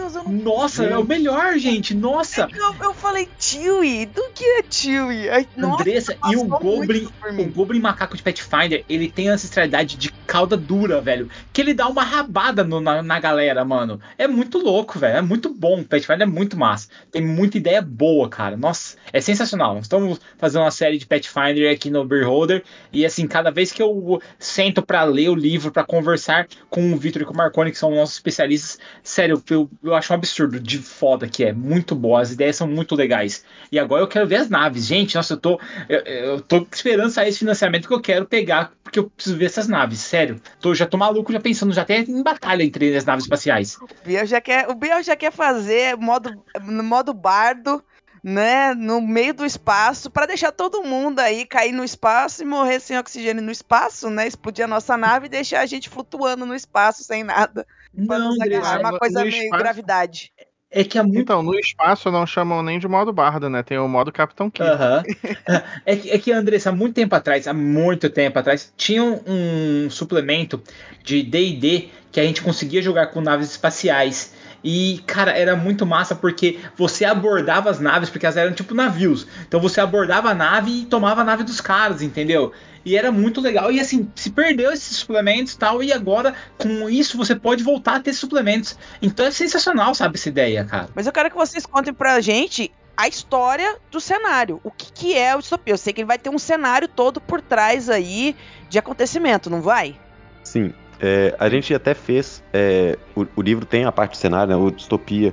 [0.00, 1.92] Deus, eu não Nossa, é o melhor, gente.
[1.92, 2.48] Nossa.
[2.54, 5.28] Eu, eu falei Chewie, do que é Chewie?
[5.28, 7.44] Ai, nossa, Andressa, e o Goblin, o.
[7.46, 11.28] Goblin macaco de Pathfinder, ele tem ancestralidade de cauda dura, velho.
[11.52, 14.00] Que ele dá uma rabada no- na, na galera, mano.
[14.16, 15.16] É muito louco, velho.
[15.16, 15.82] É muito bom.
[15.82, 16.88] Pathfinder é muito massa.
[17.10, 18.56] Tem muita ideia boa, cara.
[18.56, 19.76] Nossa, é sensacional.
[19.78, 22.62] Estamos fazendo uma série de Pathfinder aqui no Beholder.
[22.92, 26.96] E assim, cada vez que eu sento pra ler o livro, pra conversar com o
[26.96, 30.60] Victor e com o Marconi, que são nossos especialistas, sério, eu, eu acho um absurdo
[30.60, 31.52] de foda que é.
[31.52, 32.20] Muito boa.
[32.20, 33.44] As ideias são muito legais.
[33.70, 34.86] E agora eu quero ver as naves.
[34.86, 38.72] Gente, nossa, eu tô, eu, eu tô esperando sair esse financiamento que eu quero pegar,
[38.82, 40.00] porque eu preciso ver essas naves.
[40.00, 40.40] Sério.
[40.60, 43.76] Tô, já tô maluco, já pensando, já até em batalha entre as naves espaciais.
[43.80, 46.30] O Biel já quer, o Biel já quer fazer modo,
[46.62, 47.82] no modo bardo,
[48.22, 52.80] né, no meio do espaço, pra deixar todo mundo aí cair no espaço e morrer
[52.80, 56.54] sem oxigênio no espaço, né, explodir a nossa nave e deixar a gente flutuando no
[56.54, 57.66] espaço sem nada.
[57.94, 60.32] Não, agarrar, uma coisa meio espaço- gravidade.
[60.70, 63.62] é que é muito Então, no espaço não chamam nem de modo bardo, né?
[63.62, 64.70] Tem o modo Capitão Kirk.
[64.70, 65.02] Aham.
[65.86, 69.88] É que, é que, Andressa, há muito tempo atrás, há muito tempo atrás, tinha um
[69.90, 70.62] suplemento
[71.02, 74.34] de D&D que a gente conseguia jogar com naves espaciais.
[74.62, 79.26] E, cara, era muito massa porque você abordava as naves, porque elas eram tipo navios.
[79.46, 82.52] Então você abordava a nave e tomava a nave dos caras, entendeu?
[82.84, 83.70] E era muito legal.
[83.70, 87.96] E assim, se perdeu esses suplementos e tal, e agora com isso você pode voltar
[87.96, 88.76] a ter suplementos.
[89.00, 90.88] Então é sensacional, sabe, essa ideia, cara.
[90.94, 94.60] Mas eu quero que vocês contem pra gente a história do cenário.
[94.64, 95.72] O que, que é o distopia?
[95.72, 98.34] Eu sei que ele vai ter um cenário todo por trás aí
[98.68, 99.96] de acontecimento, não vai?
[100.42, 100.74] Sim.
[101.00, 102.42] É, a gente até fez.
[102.52, 104.56] é, o, o livro tem a parte de cenário, né?
[104.56, 105.32] O Distopia.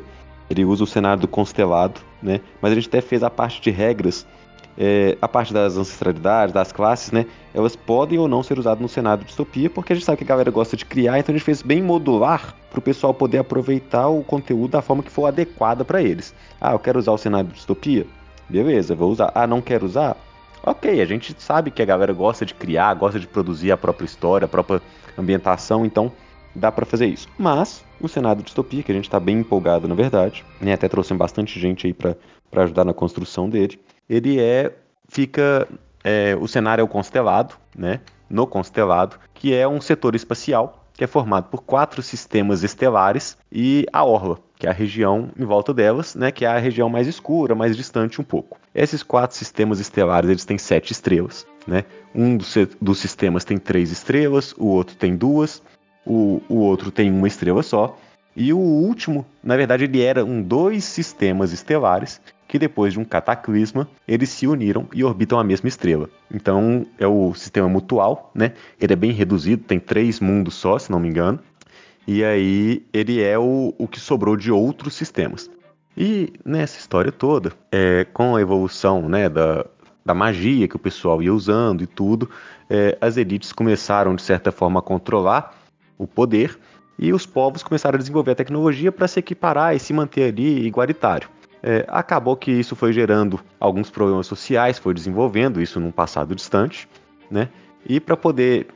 [0.49, 2.39] Ele usa o cenário do constelado, né?
[2.61, 4.25] Mas a gente até fez a parte de regras.
[4.77, 7.25] é, a parte das ancestralidades, das classes, né?
[7.53, 10.23] Elas podem ou não ser usadas no cenário de distopia, porque a gente sabe que
[10.23, 13.37] a galera gosta de criar, então a gente fez bem modular para o pessoal poder
[13.39, 16.35] aproveitar o conteúdo da forma que for adequada para eles.
[16.59, 18.05] Ah, eu quero usar o cenário de distopia?
[18.49, 19.31] Beleza, vou usar.
[19.33, 20.17] Ah, não quero usar?
[20.63, 24.05] Ok, a gente sabe que a galera gosta de criar, gosta de produzir a própria
[24.05, 24.81] história, a própria
[25.17, 26.11] ambientação, então
[26.53, 27.27] dá pra fazer isso.
[27.37, 30.87] Mas o cenário de distopia, que a gente tá bem empolgado na verdade, né, até
[30.87, 32.15] trouxemos bastante gente aí pra
[32.63, 34.71] ajudar na construção dele, ele é
[35.09, 35.67] fica
[36.03, 37.99] é, o cenário é o constelado, né?
[38.29, 43.85] No constelado, que é um setor espacial que é formado por quatro sistemas estelares e
[43.91, 47.07] a orla, que é a região em volta delas, né, que é a região mais
[47.07, 48.57] escura, mais distante um pouco.
[48.73, 51.83] Esses quatro sistemas estelares eles têm sete estrelas, né?
[52.13, 55.61] Um dos, dos sistemas tem três estrelas, o outro tem duas,
[56.05, 57.97] o, o outro tem uma estrela só,
[58.35, 63.05] e o último, na verdade, ele era um dois sistemas estelares que depois de um
[63.05, 66.09] cataclisma eles se uniram e orbitam a mesma estrela.
[66.31, 68.53] Então é o sistema mutual, né?
[68.79, 71.39] Ele é bem reduzido, tem três mundos só, se não me engano.
[72.07, 75.49] E aí ele é o, o que sobrou de outros sistemas.
[75.97, 79.65] E nessa história toda, é, com a evolução né, da,
[80.05, 82.29] da magia que o pessoal ia usando e tudo,
[82.69, 85.55] é, as elites começaram de certa forma a controlar
[85.97, 86.59] o poder
[86.99, 90.65] e os povos começaram a desenvolver a tecnologia para se equiparar e se manter ali
[90.65, 91.29] igualitário.
[91.63, 96.87] É, acabou que isso foi gerando alguns problemas sociais, foi desenvolvendo isso num passado distante,
[97.29, 97.49] né?
[97.87, 98.67] E para poder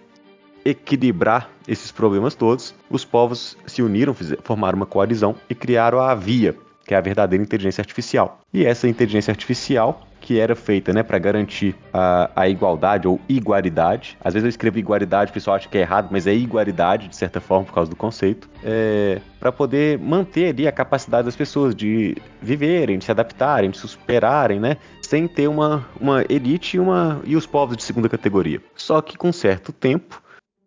[0.70, 6.56] equilibrar esses problemas todos, os povos se uniram, formaram uma coalizão e criaram a VIA,
[6.90, 8.40] que é a verdadeira inteligência artificial.
[8.52, 14.18] E essa inteligência artificial, que era feita né, para garantir a, a igualdade ou igualdade,
[14.20, 17.16] às vezes eu escrevo igualdade, o pessoal acha que é errado, mas é igualdade de
[17.16, 21.76] certa forma por causa do conceito, é, para poder manter ali a capacidade das pessoas
[21.76, 24.78] de viverem, de se adaptarem, de se superarem, né?
[25.00, 28.60] Sem ter uma, uma elite e, uma, e os povos de segunda categoria.
[28.76, 30.22] Só que com certo tempo,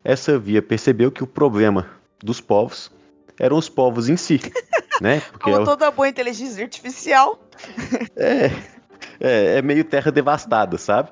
[0.05, 1.87] essa via percebeu que o problema
[2.23, 2.91] dos povos
[3.38, 4.41] eram os povos em si,
[5.01, 5.21] né?
[5.21, 7.38] Porque Como é é toda boa inteligência artificial.
[8.17, 11.11] é, é meio terra devastada, sabe?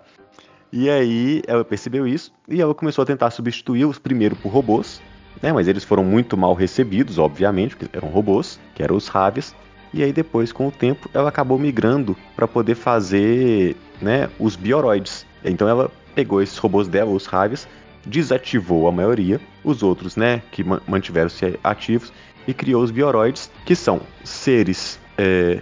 [0.73, 5.01] E aí ela percebeu isso e ela começou a tentar substituir os primeiro por robôs,
[5.43, 5.53] né?
[5.53, 9.55] Mas eles foram muito mal recebidos, obviamente, porque eram robôs, que eram os Ravias.
[9.93, 15.27] E aí depois, com o tempo, ela acabou migrando para poder fazer, né, os bioroides.
[15.45, 17.67] Então ela pegou esses robôs dela, os Ravias,
[18.07, 22.13] desativou a maioria, os outros, né, que mantiveram-se ativos
[22.47, 25.61] e criou os bioroides, que são seres é,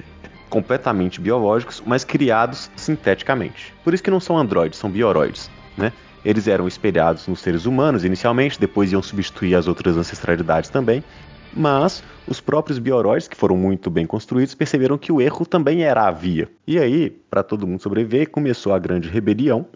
[0.48, 3.74] completamente biológicos, mas criados sinteticamente.
[3.84, 5.92] Por isso que não são androides, são bioroides, né?
[6.24, 11.02] Eles eram espelhados nos seres humanos inicialmente, depois iam substituir as outras ancestralidades também.
[11.54, 16.06] Mas os próprios bioroides, que foram muito bem construídos, perceberam que o erro também era
[16.06, 16.48] a via.
[16.66, 19.66] E aí, para todo mundo sobreviver, começou a grande rebelião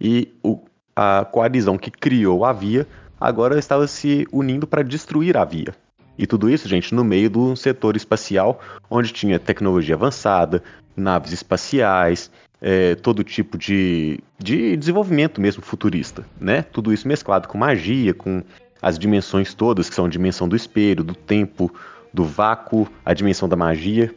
[0.00, 0.58] e o,
[0.98, 2.84] a coalizão que criou a via
[3.20, 5.72] agora estava se unindo para destruir a via.
[6.18, 10.60] E tudo isso, gente, no meio do setor espacial, onde tinha tecnologia avançada,
[10.96, 16.62] naves espaciais, é, todo tipo de, de desenvolvimento mesmo futurista, né?
[16.62, 18.42] Tudo isso mesclado com magia, com
[18.82, 21.72] as dimensões todas, que são a dimensão do espelho, do tempo,
[22.12, 24.12] do vácuo, a dimensão da magia,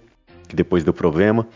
[0.47, 1.47] que depois deu problema.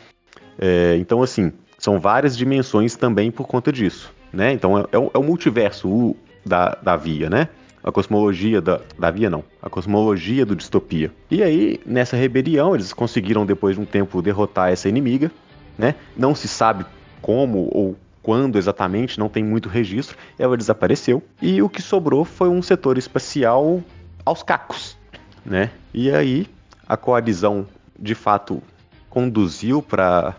[0.59, 4.51] É, então, assim, são várias dimensões também por conta disso, né?
[4.51, 7.49] Então, é, é o, é o multiverso o, da, da via, né?
[7.85, 11.11] a cosmologia da, da Via, não, a cosmologia do Distopia.
[11.29, 15.31] E aí, nessa rebelião, eles conseguiram, depois de um tempo, derrotar essa inimiga,
[15.77, 15.93] né?
[16.17, 16.83] Não se sabe
[17.21, 21.21] como ou quando exatamente, não tem muito registro, ela desapareceu.
[21.39, 23.83] E o que sobrou foi um setor espacial
[24.25, 24.97] aos cacos,
[25.45, 25.69] né?
[25.93, 26.47] E aí,
[26.87, 27.67] a coalizão,
[27.99, 28.63] de fato,
[29.11, 30.35] conduziu para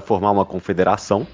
[0.00, 1.26] formar uma confederação.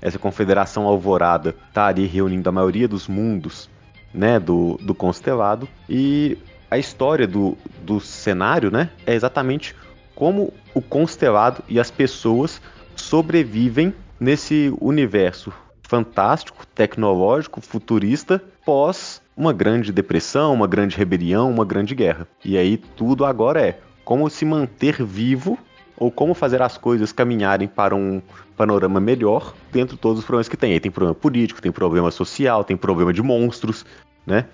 [0.00, 3.68] Essa confederação alvorada está ali reunindo a maioria dos mundos
[4.12, 5.68] né, do, do constelado.
[5.88, 6.38] E
[6.70, 9.74] a história do, do cenário né, é exatamente
[10.14, 12.60] como o constelado e as pessoas
[12.94, 21.94] sobrevivem nesse universo fantástico, tecnológico, futurista, pós uma grande depressão, uma grande rebelião, uma grande
[21.94, 22.28] guerra.
[22.44, 25.58] E aí tudo agora é como se manter vivo
[26.00, 28.20] ou como fazer as coisas caminharem para um
[28.56, 30.72] panorama melhor dentro de todos os problemas que tem.
[30.72, 33.84] Aí tem problema político, tem problema social, tem problema de monstros,
[34.26, 34.46] né?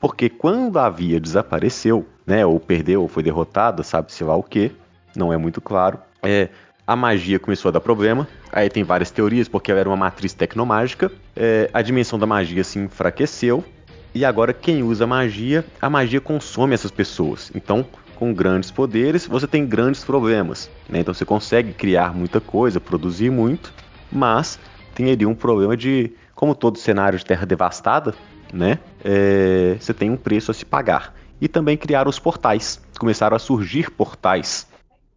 [0.00, 4.72] Porque quando a Via desapareceu, né, ou perdeu, ou foi derrotada, sabe-se lá o que,
[5.14, 6.48] não é muito claro, é,
[6.86, 8.26] a magia começou a dar problema.
[8.52, 11.10] Aí tem várias teorias, porque ela era uma matriz tecnomágica.
[11.36, 13.64] É, a dimensão da magia se enfraqueceu.
[14.14, 17.50] E agora, quem usa magia, a magia consome essas pessoas.
[17.54, 17.84] Então,
[18.14, 20.70] com grandes poderes, você tem grandes problemas.
[20.88, 21.00] Né?
[21.00, 23.72] Então você consegue criar muita coisa, produzir muito,
[24.10, 24.58] mas
[24.94, 28.14] tem ali um problema de, como todo cenário de terra devastada,
[28.52, 28.78] né?
[29.04, 31.14] É, você tem um preço a se pagar.
[31.40, 32.80] E também criaram os portais.
[32.98, 34.68] Começaram a surgir portais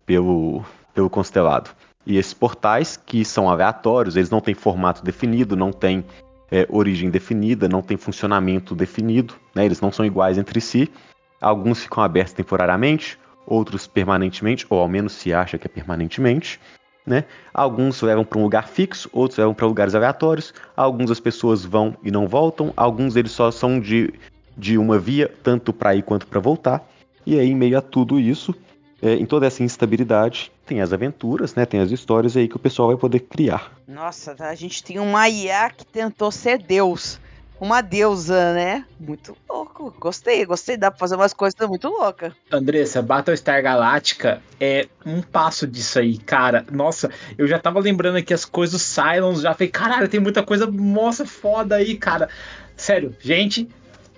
[0.06, 1.70] pelo, pelo constelado.
[2.06, 6.04] E esses portais, que são aleatórios, eles não têm formato definido, não têm
[6.52, 9.66] é, origem definida, não têm funcionamento definido, né?
[9.66, 10.90] eles não são iguais entre si.
[11.40, 16.60] Alguns ficam abertos temporariamente, outros permanentemente, ou ao menos se acha que é permanentemente.
[17.06, 17.24] Né?
[17.54, 20.54] Alguns levam para um lugar fixo, outros levam para lugares aleatórios.
[20.76, 24.14] Alguns as pessoas vão e não voltam, alguns eles só são de,
[24.58, 26.86] de uma via, tanto para ir quanto para voltar.
[27.26, 28.54] E aí, em meio a tudo isso,
[29.02, 31.66] é, em toda essa instabilidade, tem as aventuras, né?
[31.66, 33.72] Tem as histórias aí que o pessoal vai poder criar.
[33.88, 37.20] Nossa, a gente tem uma IA que tentou ser Deus
[37.60, 38.86] uma deusa, né?
[39.00, 39.94] Muito louco.
[40.00, 40.78] Gostei, gostei.
[40.78, 42.34] Dá pra fazer umas coisas muito loucas.
[42.52, 46.66] Andressa, Battlestar Galactica é um passo disso aí, cara.
[46.72, 50.44] Nossa, eu já tava lembrando aqui as coisas do Silence, já falei, caralho, tem muita
[50.44, 52.30] coisa, moça, foda aí, cara.
[52.76, 53.68] Sério, gente,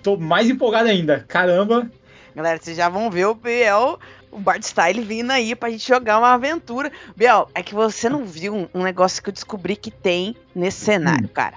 [0.02, 1.24] tô mais empolgado ainda.
[1.26, 1.90] Caramba.
[2.34, 3.98] Galera, vocês já vão ver o Biel,
[4.30, 6.92] o Bart Style vindo aí pra gente jogar uma aventura.
[7.16, 11.24] Biel, é que você não viu um negócio que eu descobri que tem nesse cenário,
[11.24, 11.32] hum.
[11.32, 11.56] cara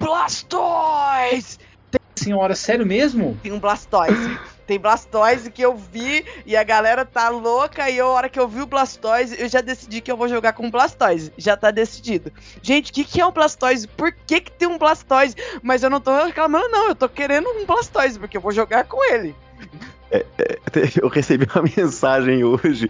[0.00, 1.58] Blastoise!
[1.90, 2.00] Tem...
[2.16, 3.38] Senhora, sério mesmo?
[3.42, 4.38] Tem um Blastoise.
[4.66, 7.90] Tem Blastoise que eu vi e a galera tá louca.
[7.90, 10.52] E a hora que eu vi o Blastoise, eu já decidi que eu vou jogar
[10.52, 11.32] com Blastoise.
[11.36, 12.32] Já tá decidido.
[12.62, 13.86] Gente, o que, que é um Blastoise?
[13.86, 15.36] Por que, que tem um Blastoise?
[15.62, 16.88] Mas eu não tô reclamando, não.
[16.88, 19.34] Eu tô querendo um Blastoise, porque eu vou jogar com ele.
[20.10, 20.58] É, é,
[21.02, 22.88] eu recebi uma mensagem hoje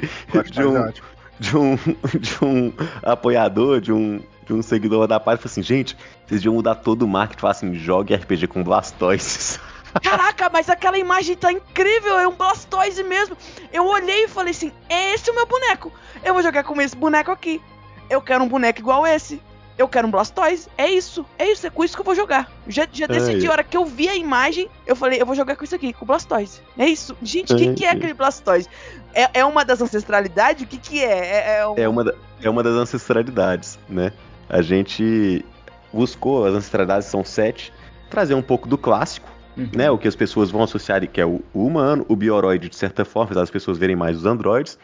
[0.50, 0.92] de um,
[1.40, 1.76] de um,
[2.20, 2.72] de um
[3.02, 4.22] apoiador, de um,
[4.54, 5.96] de um seguidor da página, falou assim, gente,
[6.26, 9.58] vocês deviam mudar todo o marketing, falar assim, jogue RPG com Blastoise.
[10.02, 13.36] Caraca, mas aquela imagem tá incrível, é um Blastoise mesmo.
[13.72, 15.92] Eu olhei e falei assim, esse é o meu boneco.
[16.24, 17.60] Eu vou jogar com esse boneco aqui.
[18.08, 19.40] Eu quero um boneco igual esse.
[19.78, 20.68] eu quero um Blastoise.
[20.76, 21.24] É isso.
[21.38, 21.66] É isso.
[21.66, 22.50] É com isso que eu vou jogar.
[22.68, 25.56] Já, já decidi, a hora que eu vi a imagem, eu falei, eu vou jogar
[25.56, 26.60] com isso aqui, com o Blastoise.
[26.78, 27.16] É isso.
[27.22, 28.68] Gente, o que, que é aquele Blastoise?
[29.14, 30.62] É, é uma das ancestralidades?
[30.64, 31.08] O que, que é?
[31.18, 31.74] É, é, um...
[31.78, 34.12] É, uma, da- é uma das ancestralidades, né?
[34.50, 35.44] A gente
[35.92, 37.72] buscou, as ancestralidades são sete,
[38.10, 39.68] trazer um pouco do clássico, Uhum.
[39.74, 39.90] né?
[39.90, 43.04] O que as pessoas vão associar, que é o, o humano, o bioroide, de certa
[43.04, 44.78] forma, das pessoas verem mais os androides.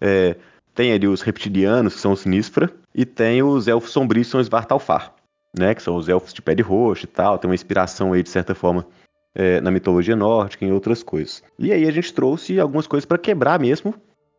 [0.00, 0.36] É,
[0.74, 4.40] tem ali os reptilianos, que são os Nispra, e tem os elfos sombrios, que são
[4.40, 5.12] os Vartalfar,
[5.58, 5.74] né?
[5.74, 8.54] Que são os elfos de pele roxa e tal, tem uma inspiração aí, de certa
[8.54, 8.86] forma,
[9.34, 11.42] é, na mitologia nórdica e em outras coisas.
[11.58, 13.94] E aí a gente trouxe algumas coisas para quebrar mesmo,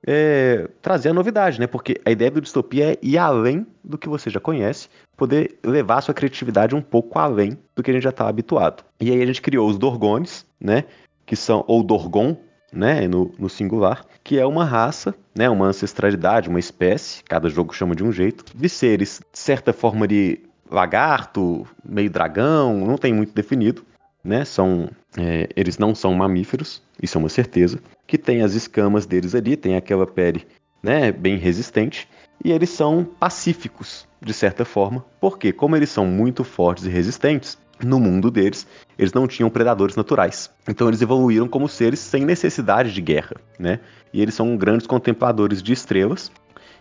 [0.06, 1.68] é, trazer a novidade, né?
[1.68, 5.98] Porque a ideia do distopia é ir além do que você já conhece, poder levar
[5.98, 8.84] a sua criatividade um pouco além do que a gente já está habituado.
[9.00, 10.84] E aí a gente criou os Dorgones, né?
[11.26, 12.38] Que são, ou Dorgon,
[12.72, 13.08] né?
[13.08, 15.50] No, no singular, que é uma raça, né?
[15.50, 20.08] Uma ancestralidade, uma espécie, cada jogo chama de um jeito, de seres, de certa forma,
[20.08, 20.40] de
[20.70, 23.86] lagarto, meio dragão, não tem muito definido,
[24.24, 24.46] né?
[24.46, 27.80] São, é, eles não são mamíferos, isso é uma certeza.
[28.08, 30.46] Que tem as escamas deles ali, tem aquela pele,
[30.82, 31.12] né?
[31.12, 32.08] Bem resistente.
[32.44, 37.58] E eles são pacíficos, de certa forma, porque como eles são muito fortes e resistentes,
[37.82, 38.68] no mundo deles,
[38.98, 40.50] eles não tinham predadores naturais.
[40.68, 43.80] Então eles evoluíram como seres sem necessidade de guerra, né?
[44.14, 46.32] E eles são grandes contempladores de estrelas,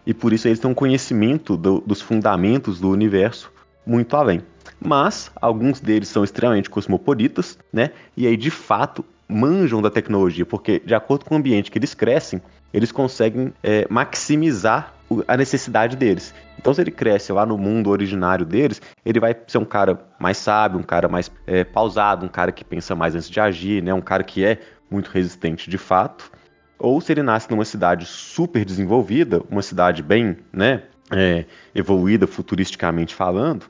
[0.07, 3.51] e por isso eles têm um conhecimento do- dos fundamentos do universo
[3.87, 4.43] muito além.
[4.80, 7.91] Mas alguns deles são extremamente cosmopolitas, né?
[8.16, 11.95] E aí de fato manjam da tecnologia, porque de acordo com o ambiente que eles
[11.95, 12.41] crescem,
[12.72, 14.95] eles conseguem é, maximizar
[15.26, 16.35] a necessidade deles.
[16.59, 20.39] Então, se ele cresce lá no mundo originário deles, ele vai ser um cara mais
[20.39, 23.93] sábio, um cara mais é, pausado, um cara que pensa mais antes de agir, né?
[23.93, 24.59] Um cara que é
[24.91, 26.30] muito resistente de fato.
[26.78, 30.83] Ou se ele nasce numa cidade super desenvolvida, uma cidade bem, né,
[31.13, 31.45] é,
[31.75, 33.67] evoluída futuristicamente falando,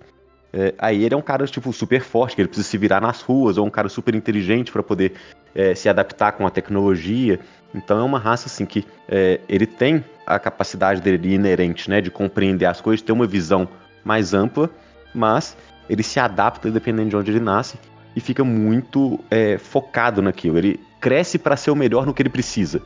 [0.53, 3.22] é, aí ele é um cara tipo super forte, que ele precisa se virar nas
[3.22, 5.14] ruas, ou um cara super inteligente para poder
[5.55, 7.40] é, se adaptar com a tecnologia.
[7.74, 12.11] Então é uma raça assim que é, ele tem a capacidade dele inerente, né, de
[12.11, 13.68] compreender as coisas, ter uma visão
[14.05, 14.70] mais ampla,
[15.14, 15.57] mas
[15.88, 17.78] ele se adapta dependendo de onde ele nasce
[18.14, 20.59] e fica muito é, focado naquilo.
[20.59, 22.82] Ele cresce para ser o melhor no que ele precisa.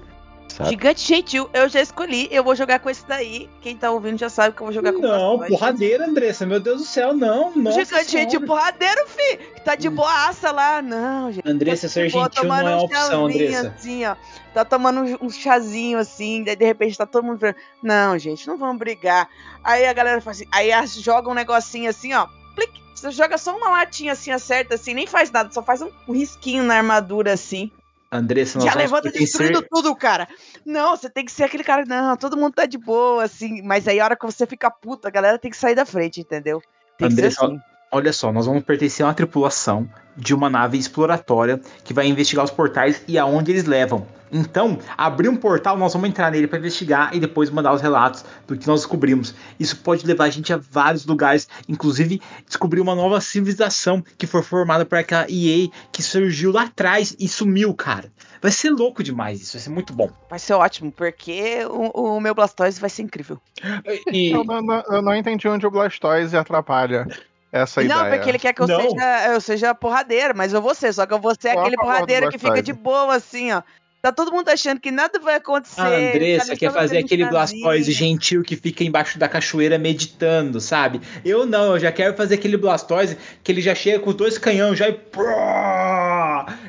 [0.56, 0.70] Sabe?
[0.70, 2.28] Gigante gentil, eu já escolhi.
[2.30, 3.46] Eu vou jogar com esse daí.
[3.60, 6.46] Quem tá ouvindo já sabe que eu vou jogar com Não, porradeira, Andressa.
[6.46, 7.54] Meu Deus do céu, não.
[7.54, 8.30] Nossa Gigante senhora.
[8.30, 9.36] gentil porradeiro, fi.
[9.36, 10.80] Que tá de boaça lá.
[10.80, 11.46] Não, gente.
[11.46, 13.74] Andressa, ser De boa, gentil não é um uma opção, Andressa.
[13.76, 14.16] Assim, ó.
[14.54, 18.56] Tá tomando um, chazinho assim, daí de repente tá todo mundo falando, não, gente, não
[18.56, 19.28] vamos brigar.
[19.62, 22.26] Aí a galera faz assim, aí joga um negocinho assim, ó.
[22.54, 25.90] Plic, você joga só uma latinha assim, acerta assim, nem faz nada, só faz um
[26.08, 27.70] risquinho na armadura assim.
[28.10, 30.28] Andressa, Já levanta destruindo tudo, cara.
[30.64, 33.62] Não, você tem que ser aquele cara, não, todo mundo tá de boa, assim.
[33.62, 36.20] Mas aí a hora que você fica puta, a galera tem que sair da frente,
[36.20, 36.62] entendeu?
[36.96, 37.60] Tem que Andressa, ser assim.
[37.90, 42.44] Olha só, nós vamos pertencer a uma tripulação de uma nave exploratória que vai investigar
[42.44, 44.06] os portais e aonde eles levam.
[44.32, 48.24] Então, abrir um portal, nós vamos entrar nele para investigar e depois mandar os relatos
[48.46, 49.34] do que nós descobrimos.
[49.58, 54.42] Isso pode levar a gente a vários lugares, inclusive descobrir uma nova civilização que foi
[54.42, 58.10] formada por aquela EA que surgiu lá atrás e sumiu, cara.
[58.42, 60.10] Vai ser louco demais isso, vai ser muito bom.
[60.28, 63.40] Vai ser ótimo, porque o, o meu Blastoise vai ser incrível.
[64.12, 67.06] E, Eu não, não- eu não entendi onde o Blastoise atrapalha
[67.52, 68.14] essa não, ideia.
[68.14, 68.80] porque ele quer que eu Não.
[68.80, 71.76] seja, eu seja porradeiro, mas eu vou ser, só que eu vou ser a aquele
[71.76, 73.62] porradeiro que fica de boa, assim, ó.
[74.06, 75.80] Tá todo mundo achando que nada vai acontecer.
[75.80, 77.24] a Andressa tá quer fazer aquele.
[77.24, 81.00] Blastoise gentil que fica embaixo da cachoeira meditando, sabe?
[81.24, 84.38] Eu não, eu já quero fazer aquele Blastoise que ele já chega com os dois
[84.38, 84.96] canhões já e.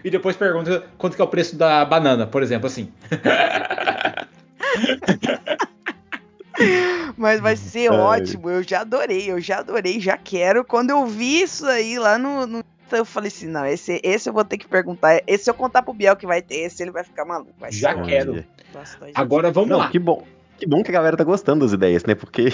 [0.03, 2.91] E depois pergunta quanto que é o preço da banana, por exemplo, assim.
[7.15, 7.99] Mas vai ser Ai.
[7.99, 10.65] ótimo, eu já adorei, eu já adorei, já quero.
[10.65, 12.47] Quando eu vi isso aí lá no.
[12.47, 15.21] no- eu falei assim, não, esse, esse eu vou ter que perguntar.
[15.27, 17.51] Esse se eu contar pro Biel que vai ter, esse ele vai ficar maluco.
[17.59, 18.43] Vai Já ser quero.
[18.71, 19.13] Blastoise.
[19.15, 19.89] Agora vamos Não, lá.
[19.89, 20.23] que bom.
[20.57, 22.15] Que bom que a galera tá gostando das ideias, né?
[22.15, 22.51] Porque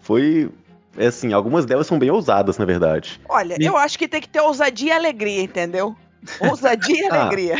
[0.00, 0.50] foi.
[0.98, 3.20] é Assim, algumas delas são bem ousadas, na verdade.
[3.28, 5.94] Olha, Me- eu acho que tem que ter ousadia e alegria, entendeu?
[6.40, 7.20] Ousadia e Ah.
[7.22, 7.56] alegria.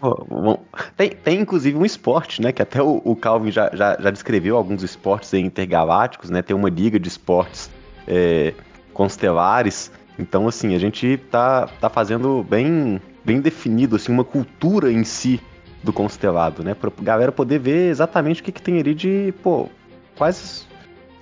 [0.00, 0.62] Bom,
[0.96, 2.52] Tem, tem inclusive um esporte, né?
[2.52, 6.42] Que até o, o Calvin já, já, já descreveu alguns esportes intergalácticos, né?
[6.42, 7.70] Tem uma liga de esportes
[8.06, 8.52] é,
[8.92, 9.90] constelares.
[10.18, 15.40] Então, assim, a gente tá, tá fazendo bem, bem definido, assim, uma cultura em si
[15.82, 16.74] do constelado, né?
[16.74, 19.68] Pra galera poder ver exatamente o que, que tem ali de, pô,
[20.16, 20.66] quais,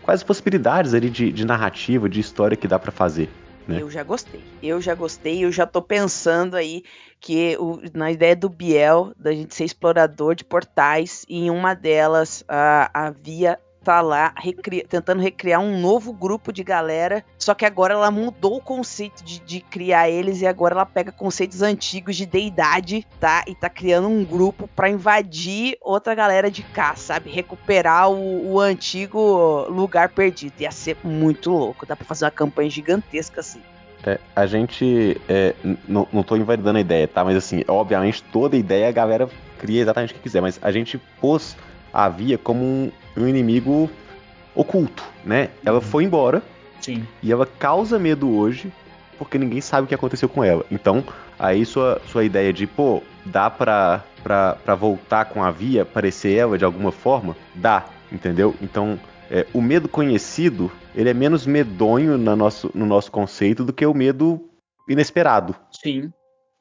[0.02, 3.28] quais possibilidades ali de, de narrativa, de história que dá pra fazer.
[3.66, 3.78] né?
[3.80, 4.42] Eu já gostei.
[4.62, 5.44] Eu já gostei.
[5.44, 6.82] Eu já tô pensando aí
[7.20, 11.74] que o- na ideia do Biel, da gente ser explorador de portais, e em uma
[11.74, 17.64] delas ah, havia tá lá recri- tentando recriar um novo grupo de galera, só que
[17.64, 22.16] agora ela mudou o conceito de, de criar eles e agora ela pega conceitos antigos
[22.16, 23.44] de deidade, tá?
[23.46, 27.30] E tá criando um grupo pra invadir outra galera de cá, sabe?
[27.30, 30.54] Recuperar o, o antigo lugar perdido.
[30.58, 31.84] Ia ser muito louco.
[31.86, 33.60] Dá pra fazer uma campanha gigantesca assim.
[34.06, 35.20] É, a gente.
[35.28, 35.54] é,
[35.88, 37.24] não tô invalidando a ideia, tá?
[37.24, 39.28] Mas assim, obviamente toda ideia a galera
[39.58, 40.42] cria exatamente o que quiser.
[40.42, 41.56] Mas a gente pôs
[41.94, 43.88] a Via como um, um inimigo
[44.54, 45.50] oculto, né?
[45.64, 46.42] Ela foi embora
[46.80, 47.06] Sim.
[47.22, 48.72] e ela causa medo hoje
[49.16, 50.66] porque ninguém sabe o que aconteceu com ela.
[50.70, 51.04] Então,
[51.38, 56.36] aí sua, sua ideia de, pô, dá pra, pra, pra voltar com a Via, parecer
[56.36, 57.36] ela de alguma forma?
[57.54, 58.54] Dá, entendeu?
[58.60, 58.98] Então,
[59.30, 63.86] é, o medo conhecido, ele é menos medonho na nosso, no nosso conceito do que
[63.86, 64.40] o medo
[64.88, 65.54] inesperado.
[65.70, 66.12] Sim.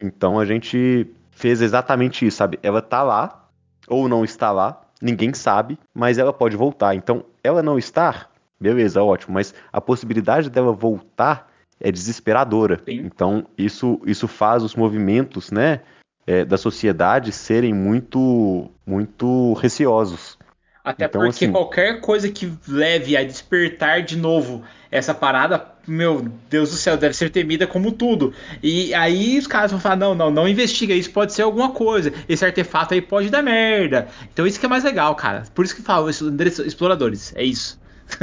[0.02, 2.60] Então a gente fez exatamente isso, sabe?
[2.62, 3.50] Ela tá lá,
[3.88, 6.96] ou não está lá, ninguém sabe, mas ela pode voltar.
[6.96, 12.80] Então, ela não estar, beleza, ótimo, mas a possibilidade dela voltar é desesperadora.
[12.86, 13.02] Sim.
[13.06, 15.82] Então, isso, isso faz os movimentos, né,
[16.26, 20.38] é, da sociedade serem muito, muito receosos.
[20.84, 26.28] Até Então, porque assim- qualquer coisa que leve a despertar de novo essa parada, meu
[26.50, 28.34] Deus do céu, deve ser temida como tudo.
[28.62, 32.14] E aí os caras vão falar: não, não, não investiga, isso pode ser alguma coisa.
[32.28, 34.08] Esse artefato aí pode dar merda.
[34.34, 35.44] Então isso que é mais legal, cara.
[35.54, 36.34] Por isso que falo, isso,
[36.66, 37.82] exploradores, é isso.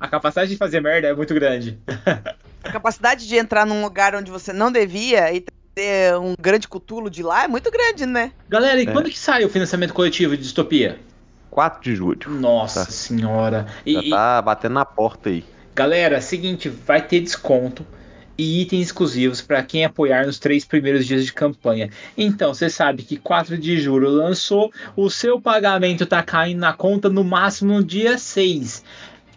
[0.00, 1.78] a capacidade de fazer merda é muito grande.
[2.62, 5.44] A capacidade de entrar num lugar onde você não devia e
[5.74, 8.32] ter um grande cutulo de lá é muito grande, né?
[8.48, 8.92] Galera, e É.
[8.92, 10.98] quando que sai o financiamento coletivo de distopia?
[11.50, 12.18] 4 de julho.
[12.30, 12.90] Nossa Tá.
[12.90, 13.66] senhora.
[13.84, 15.44] E, Já tá batendo na porta aí.
[15.74, 17.84] Galera, seguinte, vai ter desconto
[18.38, 21.90] e itens exclusivos para quem apoiar nos três primeiros dias de campanha.
[22.16, 27.08] Então, você sabe que 4 de julho lançou, o seu pagamento tá caindo na conta
[27.08, 28.84] no máximo no dia 6.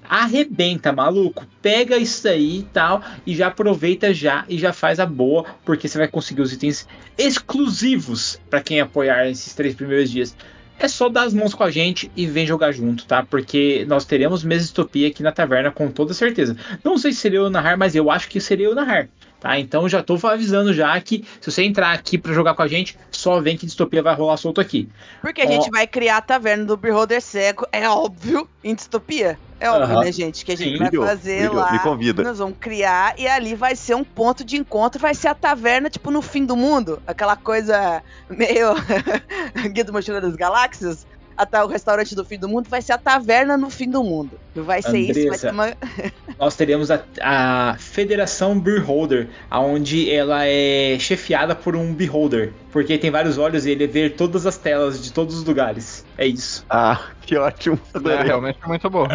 [0.07, 1.43] Arrebenta, maluco.
[1.59, 5.87] Pega isso aí e tal e já aproveita já e já faz a boa, porque
[5.87, 10.35] você vai conseguir os itens exclusivos para quem apoiar esses três primeiros dias
[10.79, 13.23] é só dar as mãos com a gente e vem jogar junto, tá?
[13.23, 16.55] Porque nós teremos distopia aqui na taverna com toda certeza.
[16.83, 19.07] Não sei se seria eu narrar, mas eu acho que seria eu narrar,
[19.39, 19.59] tá?
[19.59, 22.97] Então já tô avisando já que se você entrar aqui pra jogar com a gente,
[23.11, 24.89] só vem que distopia vai rolar solto aqui.
[25.21, 25.47] Porque a Ó.
[25.47, 29.37] gente vai criar a taverna do Beholder Cego, é óbvio, em distopia.
[29.59, 30.03] É óbvio, Aham.
[30.05, 30.45] né, gente?
[30.45, 30.99] Que a gente Sim.
[30.99, 31.71] vai fazer lá.
[31.71, 32.23] Me convida.
[32.23, 35.89] Nós vamos criar e ali vai ser um ponto de encontro, vai ser a taverna,
[35.89, 37.01] tipo, no fim do mundo.
[37.07, 38.73] Aquela coisa meio
[39.73, 41.05] Guia do Mochila das Galáxias.
[41.37, 44.31] Até o restaurante do fim do mundo vai ser a taverna no fim do mundo.
[44.55, 45.37] Vai ser isso, vai Andressa.
[45.37, 45.77] ser uma.
[46.39, 53.11] Nós teremos a, a Federação Beholder, onde ela é chefiada por um Beholder, porque tem
[53.11, 56.03] vários olhos e ele vê todas as telas de todos os lugares.
[56.17, 56.65] É isso.
[56.69, 57.79] Ah, que ótimo.
[57.93, 59.07] É, realmente é muito bom.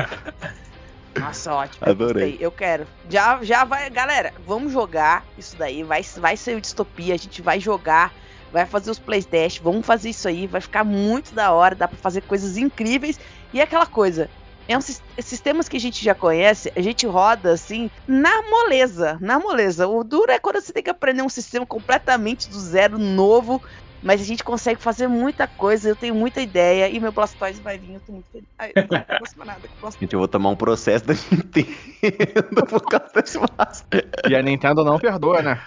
[1.18, 1.88] Nossa, ótimo.
[1.88, 2.36] Adorei.
[2.40, 2.86] Eu quero.
[3.08, 3.88] Já, já vai.
[3.90, 5.82] Galera, vamos jogar isso daí.
[5.82, 7.14] Vai, vai ser o distopia.
[7.14, 8.12] A gente vai jogar.
[8.52, 9.60] Vai fazer os playtest.
[9.62, 10.46] Vamos fazer isso aí.
[10.46, 11.74] Vai ficar muito da hora.
[11.74, 13.18] Dá pra fazer coisas incríveis.
[13.52, 14.28] E é aquela coisa.
[14.68, 19.18] É um, sis- sistemas que a gente já conhece, a gente roda assim na moleza,
[19.20, 19.88] na moleza.
[19.88, 23.60] O duro é quando você tem que aprender um sistema completamente do zero, novo,
[24.02, 25.88] mas a gente consegue fazer muita coisa.
[25.88, 27.94] Eu tenho muita ideia e meu Blastoise vai vir.
[27.94, 28.48] Eu tô muito feliz.
[28.58, 29.98] Ai, eu não posso mais nada com Blastoise.
[30.00, 33.84] Gente, eu vou tomar um processo da Nintendo por causa desse massa.
[34.28, 35.60] E a Nintendo não perdoa, né?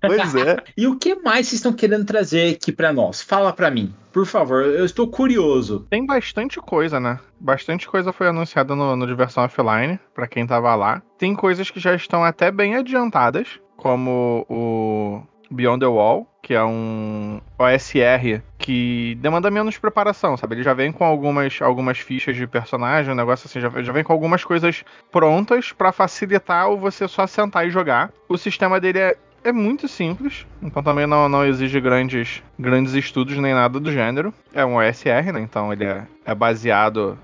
[0.00, 0.56] Pois é.
[0.76, 3.22] E o que mais vocês estão querendo trazer aqui pra nós?
[3.22, 4.64] Fala pra mim, por favor.
[4.64, 5.86] Eu estou curioso.
[5.88, 7.18] Tem bastante coisa, né?
[7.38, 11.02] Bastante coisa foi anunciada no, no Diversão Offline, pra quem tava lá.
[11.16, 16.64] Tem coisas que já estão até bem adiantadas, como o Beyond the Wall, que é
[16.64, 20.56] um OSR que demanda menos preparação, sabe?
[20.56, 24.04] Ele já vem com algumas, algumas fichas de personagem, um negócio assim, já, já vem
[24.04, 28.10] com algumas coisas prontas pra facilitar o você só sentar e jogar.
[28.28, 33.36] O sistema dele é é muito simples, então também não, não exige grandes, grandes estudos
[33.38, 34.34] nem nada do gênero.
[34.52, 35.40] É um OSR, né?
[35.40, 37.18] Então ele é, é baseado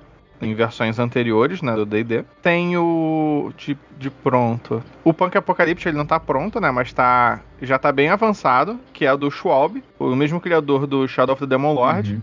[0.44, 2.24] em versões anteriores, né, do D&D.
[2.42, 4.82] Tem o de, de pronto.
[5.02, 9.06] O Punk Apocalypse ele não tá pronto, né, mas tá já tá bem avançado, que
[9.06, 12.14] é do Schwalbe, o mesmo criador do Shadow of the Demon Lord.
[12.14, 12.22] Uhum.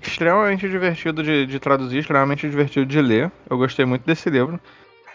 [0.00, 3.32] Extremamente divertido de, de traduzir, extremamente divertido de ler.
[3.48, 4.60] Eu gostei muito desse livro.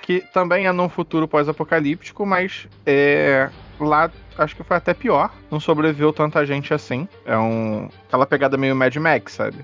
[0.01, 3.49] Que também é num futuro pós-apocalíptico, mas é
[3.87, 5.31] lá acho que foi até pior.
[5.51, 7.07] Não sobreviveu tanta gente assim.
[7.25, 7.89] É um.
[8.07, 9.57] aquela pegada meio Mad Max, sabe?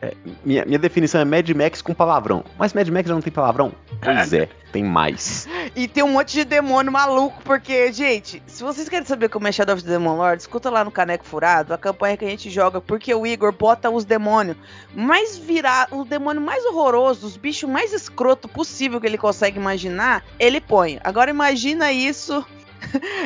[0.44, 2.44] Minha, minha definição é Mad Max com palavrão.
[2.58, 3.72] Mas Mad Max já não tem palavrão?
[4.02, 5.48] Pois é, tem mais.
[5.76, 9.52] E tem um monte de demônio maluco, porque, gente, se vocês querem saber como é
[9.52, 12.50] Shadow of the Demon Lord, escuta lá no Caneco Furado a campanha que a gente
[12.50, 14.58] joga, porque o Igor bota os demônios
[14.94, 20.24] mais virar, o demônio mais horroroso, os bichos mais escroto possível que ele consegue imaginar,
[20.40, 21.00] ele põe.
[21.04, 22.46] Agora imagina isso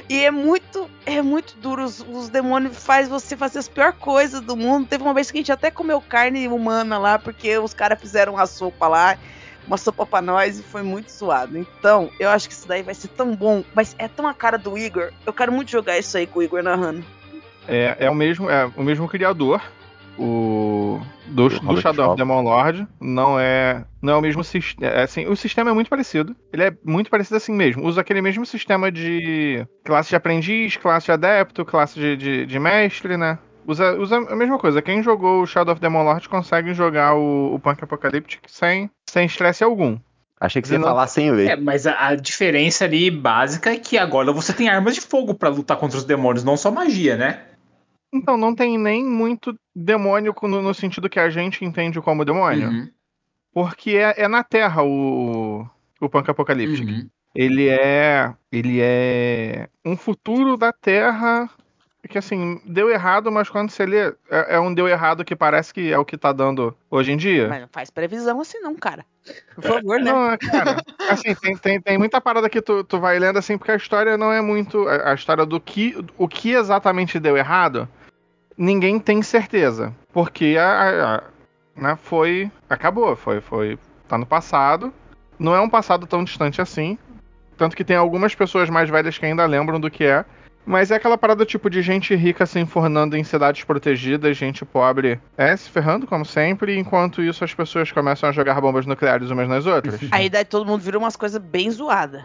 [0.10, 1.84] e é muito, é muito duro.
[1.84, 4.88] Os, os demônios faz você fazer as piores coisas do mundo.
[4.88, 8.34] Teve uma vez que a gente até comeu carne humana lá, porque os caras fizeram
[8.34, 9.18] uma sopa lá,
[9.68, 11.58] uma sopa pra nós, e foi muito suado.
[11.58, 13.64] Então, eu acho que isso daí vai ser tão bom.
[13.74, 15.12] Mas é tão a cara do Igor.
[15.26, 17.04] Eu quero muito jogar isso aí com o Igor narrando.
[17.68, 19.62] É, é o mesmo, é o mesmo criador.
[20.20, 24.92] O do, do Shadow of Demon Lord não é não é o mesmo sistema.
[25.02, 26.36] Assim, o sistema é muito parecido.
[26.52, 27.86] Ele é muito parecido assim mesmo.
[27.86, 32.60] Usa aquele mesmo sistema de classe de aprendiz, classe de adepto, classe de, de, de
[32.60, 33.38] mestre, né?
[33.66, 34.82] Usa, usa a mesma coisa.
[34.82, 39.26] Quem jogou o Shadow of Demon Lord consegue jogar o, o Punk Apocalyptic sem sem
[39.26, 39.98] estresse algum.
[40.40, 40.88] Achei que você ia Não.
[40.88, 41.50] falar sem ver.
[41.50, 45.34] É, mas a, a diferença ali básica é que agora você tem armas de fogo
[45.34, 47.42] pra lutar contra os demônios, não só magia, né?
[48.12, 52.70] Então não tem nem muito demônio no, no sentido que a gente entende como demônio.
[52.70, 52.90] Uhum,
[53.54, 55.66] Porque é, é na Terra o,
[56.02, 56.88] o Punk Apocalyptic.
[56.88, 57.10] uhum.
[57.36, 58.34] Ele é.
[58.52, 61.50] Ele é um futuro da Terra
[62.08, 65.74] que assim, deu errado, mas quando você lê, é, é um deu errado que parece
[65.74, 67.48] que é o que tá dando hoje em dia.
[67.48, 69.06] Mas não faz previsão assim, não, cara.
[69.56, 70.12] Por favor, né?
[70.12, 73.72] Não, cara, assim, tem, tem, tem muita parada que tu, tu vai lendo assim, porque
[73.72, 74.88] a história não é muito.
[74.88, 75.96] A, a história do que.
[76.18, 77.88] O que exatamente deu errado,
[78.60, 79.96] ninguém tem certeza.
[80.14, 81.24] Porque a, a-
[81.76, 82.52] né, foi.
[82.70, 83.80] Acabou, foi, foi.
[84.08, 84.94] Tá no passado.
[85.40, 86.98] Não é um passado tão distante assim.
[87.58, 90.26] Tanto que tem algumas pessoas mais velhas que ainda lembram do que é.
[90.66, 95.20] Mas é aquela parada tipo de gente rica se enfornando em cidades protegidas, gente pobre
[95.36, 99.48] é se ferrando, como sempre, enquanto isso as pessoas começam a jogar bombas nucleares umas
[99.50, 100.00] nas outras.
[100.12, 102.24] Aí daí todo mundo vira umas coisas bem zoadas.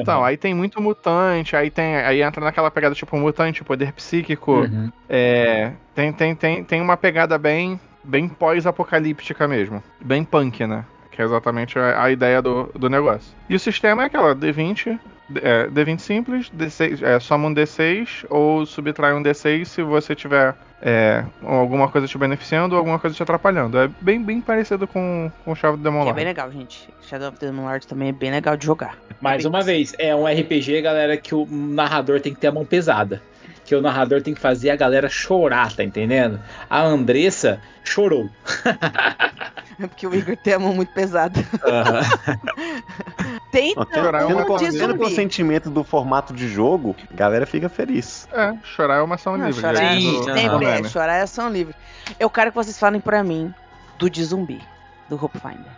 [0.00, 0.24] Então, Uhum.
[0.24, 1.96] aí tem muito mutante, aí tem.
[1.96, 4.60] Aí entra naquela pegada tipo mutante, poder psíquico.
[4.60, 4.90] Uhum.
[5.08, 9.82] É, tem, tem, tem, tem uma pegada bem, bem pós-apocalíptica mesmo.
[10.00, 10.84] Bem punk, né?
[11.10, 13.32] Que é exatamente a, a ideia do, do negócio.
[13.48, 14.98] E o sistema é aquela, D20,
[15.42, 20.54] é, D20 simples, D6, é, soma um D6 ou subtrai um D6 se você tiver
[20.82, 23.78] é, alguma coisa te beneficiando ou alguma coisa te atrapalhando.
[23.78, 26.16] É bem, bem parecido com, com o Chave do Demon é Lord.
[26.16, 26.88] bem legal, gente.
[27.08, 28.98] Shadow of the Demon Lord também é bem legal de jogar.
[29.20, 32.64] Mais uma vez, é um RPG, galera, que o narrador tem que ter a mão
[32.64, 33.22] pesada.
[33.64, 36.38] Que o narrador tem que fazer a galera chorar, tá entendendo?
[36.68, 38.28] A Andressa chorou.
[39.80, 41.34] É porque o Igor tem a mão muito pesada.
[41.34, 41.42] Tem
[43.60, 44.70] Então, chorar é uma um coisa.
[44.70, 45.14] de Vendo pelo zumbi.
[45.16, 48.28] sentimento do formato de jogo, a galera fica feliz.
[48.32, 49.60] É, chorar é uma ação Não, livre.
[49.60, 51.74] chorar, já é- Sim, o- sempre o é, chorar é ação livre.
[52.18, 53.52] Eu quero que vocês falem pra mim
[53.98, 54.60] do de zumbi,
[55.08, 55.72] do Hope Finder.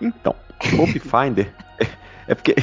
[0.00, 0.34] Então,
[0.78, 1.52] Hope Finder
[2.28, 2.54] é porque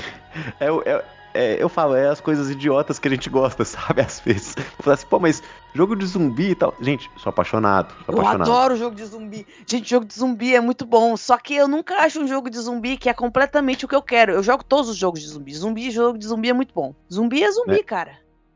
[0.60, 1.04] é, o- é-
[1.34, 4.02] é- eu falo, é as coisas idiotas que a gente gosta, sabe?
[4.02, 4.56] Às vezes.
[4.58, 6.74] Eu falo assim, pô, mas jogo de zumbi e tal.
[6.80, 7.94] Gente, sou apaixonado.
[8.06, 8.52] Sou Eu apaixonado.
[8.52, 9.48] adoro jogo de zumbi.
[9.68, 11.16] Gente, jogo de zumbi é muito bom.
[11.18, 14.02] Só que eu nunca acho um jogo de zumbi que é completamente o que eu
[14.02, 14.32] quero.
[14.34, 15.54] Eu jogo todos os jogos de zumbi.
[15.54, 16.94] Zumbi, jogo de zumbi é muito bom.
[17.12, 18.12] Zumbi é zumbi, cara.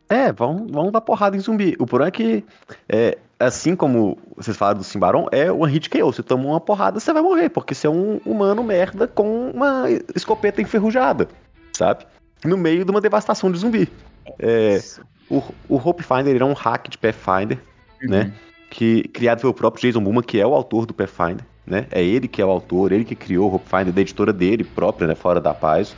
[0.10, 1.76] É, vão, vão dar porrada em zumbi.
[1.80, 2.46] O problema é que,
[2.88, 6.12] é, assim como vocês falaram do Simbaron, é one hit KO.
[6.14, 9.86] Você toma uma porrada, você vai morrer, porque você é um humano merda com uma
[10.16, 11.28] escopeta enferrujada,
[11.72, 12.06] sabe?
[12.46, 13.88] No meio de uma devastação de zumbi.
[14.40, 15.02] É, Isso.
[15.30, 17.60] o, o Hope Finder ele é um hack de Pathfinder,
[18.02, 18.34] né?
[18.70, 21.86] Que, criado pelo próprio Jason Buma, que é o autor do Pathfinder, né?
[21.92, 24.64] É ele que é o autor, ele que criou o Hope Finder, da editora dele
[24.64, 25.16] própria, né?
[25.16, 25.96] Fora da paz.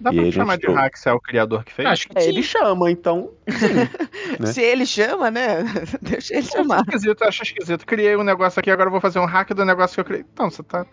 [0.00, 1.88] Dá E pra chamar gente, de hack se é o criador que fez?
[1.88, 3.30] Acho que É, ele chama, então.
[4.40, 4.46] né?
[4.52, 5.64] Se ele chama, né?
[6.02, 6.80] Deixa ele Acho chamar.
[6.80, 7.86] esquisito, acho esquisito.
[7.86, 10.24] Criei um negócio aqui, agora eu vou fazer um hack do negócio que eu criei.
[10.32, 10.84] Então, você tá.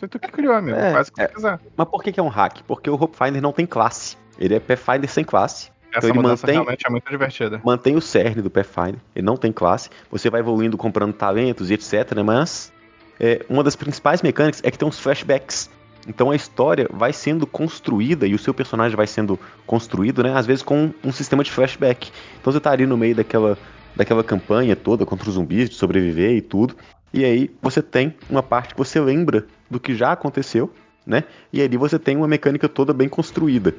[0.00, 0.76] Foi tu que criou, amigo.
[0.78, 1.28] É, Faz o que é.
[1.28, 1.60] você quiser.
[1.76, 2.62] Mas por que, que é um hack?
[2.66, 4.16] Porque o Hope Finder não tem classe.
[4.38, 5.70] Ele é Pathfinder sem classe.
[5.94, 7.60] Essa ele mudança mantém- realmente é muito divertida.
[7.64, 8.96] Mantém o cerne do Pathfinder.
[9.14, 9.90] Ele não tem classe.
[10.10, 12.14] Você vai evoluindo comprando talentos e etc.
[12.16, 12.22] né?
[12.22, 12.72] Mas
[13.18, 15.68] é, uma das principais mecânicas é que tem uns flashbacks.
[16.08, 20.32] Então a história vai sendo construída e o seu personagem vai sendo construído, né?
[20.34, 22.10] Às vezes com um sistema de flashback.
[22.40, 23.58] Então você tá ali no meio daquela,
[23.94, 26.76] daquela campanha toda contra os zumbis, de sobreviver e tudo.
[27.12, 30.72] E aí você tem uma parte que você lembra do que já aconteceu,
[31.06, 31.24] né?
[31.52, 33.74] E ali você tem uma mecânica toda bem construída.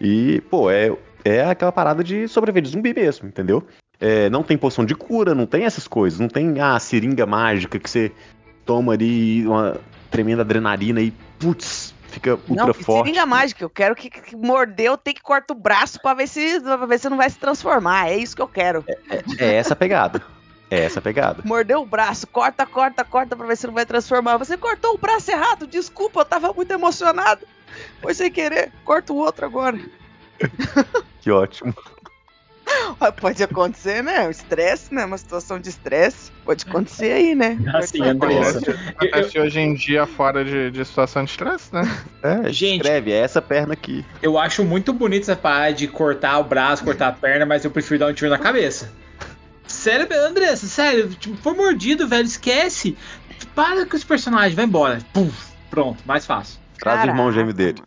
[0.00, 0.94] E, pô, é,
[1.24, 3.66] é aquela parada de sobreviver de zumbi mesmo, entendeu?
[3.98, 6.20] É, não tem poção de cura, não tem essas coisas.
[6.20, 8.12] Não tem a seringa mágica que você
[8.66, 9.80] toma ali uma
[10.10, 13.06] tremenda adrenalina e, putz, fica ultra Não, forte.
[13.08, 13.62] seringa mágica.
[13.64, 16.98] Eu quero que, que mordeu, tem que corta o braço pra ver se pra ver
[16.98, 18.08] se não vai se transformar.
[18.10, 18.84] É isso que eu quero.
[19.38, 20.22] É essa a pegada.
[20.70, 21.42] É essa a pegada.
[21.44, 24.36] Mordeu o braço, corta, corta, corta pra ver se não vai transformar.
[24.38, 27.46] Você cortou o braço errado, desculpa, eu tava muito emocionado.
[28.00, 29.78] Foi sem querer, corta o outro agora.
[31.20, 31.74] Que ótimo.
[33.00, 34.26] Ah, Pode acontecer, né?
[34.26, 35.04] O estresse, né?
[35.04, 36.30] Uma situação de estresse.
[36.44, 37.58] Pode acontecer aí, né?
[37.74, 38.58] Assim, Pode Andressa.
[38.58, 38.88] acontecer.
[38.96, 41.82] Acontece hoje em dia fora de, de situação de estresse, né?
[42.22, 42.82] É, Gente.
[42.82, 44.04] escreve, é essa perna aqui.
[44.22, 47.70] Eu acho muito bonito essa parada de cortar o braço, cortar a perna, mas eu
[47.70, 48.90] prefiro dar um tiro na cabeça.
[49.66, 52.96] Sério, Andressa, sério, tipo, foi mordido, velho, esquece.
[53.54, 54.98] Para com esse personagem, vai embora.
[55.12, 56.58] Puf, pronto, mais fácil.
[56.78, 57.82] Traz o irmão Caraca, gêmeo dele.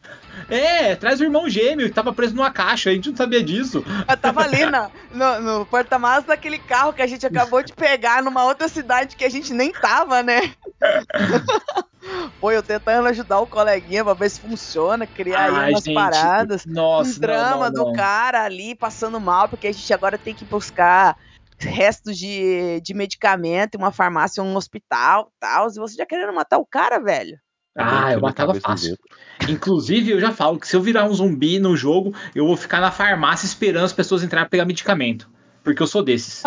[0.49, 3.83] É, traz o irmão gêmeo que tava preso numa caixa, a gente não sabia disso.
[4.09, 8.23] Eu tava ali na- no, no porta-malas daquele carro que a gente acabou de pegar
[8.23, 10.53] numa outra cidade que a gente nem tava, né?
[12.39, 15.93] Pô, eu tentando ajudar o coleguinha pra ver se funciona, criar aí Ai, umas gente,
[15.93, 16.65] paradas.
[16.65, 17.91] Nossa, um drama não, não, não.
[17.91, 21.15] do cara ali passando mal, porque a gente agora tem que buscar
[21.59, 25.67] restos de, de medicamento em uma farmácia, um hospital tal.
[25.67, 27.37] E você já querendo matar o cara, velho?
[27.79, 28.97] Ah, eu matava fácil.
[29.47, 32.81] Inclusive, eu já falo que se eu virar um zumbi no jogo, eu vou ficar
[32.81, 35.29] na farmácia esperando as pessoas entrarem pra pegar medicamento.
[35.63, 36.43] Porque eu sou desses.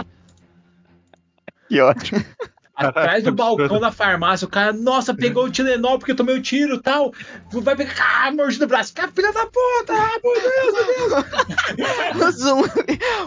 [1.68, 2.22] Que ótimo.
[2.74, 6.42] Atrás do balcão da farmácia, o cara, nossa, pegou o Tilenol porque eu tomei o
[6.42, 7.12] tiro e tal.
[7.52, 8.94] Vai pegar, ah, mordido no braço.
[8.94, 12.22] Cara, filha da puta, ah, meu Deus, meu Deus.
[12.22, 12.68] O zumbi.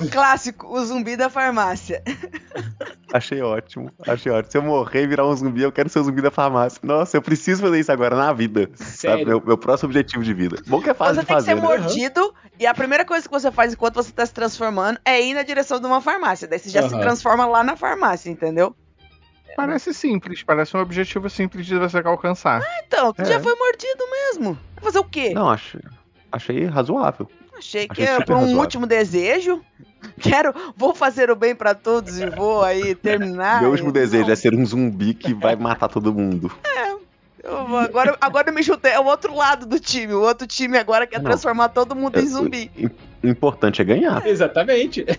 [0.01, 2.01] o clássico, o zumbi da farmácia.
[3.13, 3.91] Achei ótimo.
[4.07, 4.51] Achei ótimo.
[4.51, 6.79] Se eu morrer e virar um zumbi, eu quero ser o zumbi da farmácia.
[6.83, 8.69] Nossa, eu preciso fazer isso agora na vida.
[8.75, 9.19] Sério?
[9.19, 9.25] Sabe?
[9.25, 10.57] Meu, meu próximo objetivo de vida.
[10.67, 11.61] Bom que é fácil Você de tem que fazer, ser né?
[11.61, 15.33] mordido e a primeira coisa que você faz enquanto você tá se transformando é ir
[15.33, 16.47] na direção de uma farmácia.
[16.47, 17.01] Daí você já se Aham.
[17.01, 18.75] transforma lá na farmácia, entendeu?
[19.55, 22.61] Parece simples, parece um objetivo simples de você alcançar.
[22.85, 23.25] Então, tu É.
[23.25, 24.57] já foi mordido mesmo.
[24.75, 25.31] Vai fazer o quê?
[25.33, 25.81] Não, achei,
[26.31, 27.29] achei razoável.
[27.57, 28.59] Achei que era por um razoável.
[28.61, 29.61] último desejo.
[30.19, 33.61] Quero, vou fazer o bem pra todos e vou aí terminar.
[33.61, 36.51] Meu último Não, desejo é ser um zumbi que vai matar todo mundo.
[37.43, 38.91] eu vou- agora, agora eu me juntei.
[38.91, 40.13] É o outro lado do time.
[40.13, 41.25] O outro time agora quer Não.
[41.29, 42.69] transformar todo mundo em zumbi.
[43.23, 44.25] O importante é ganhar.
[44.27, 45.05] Exatamente.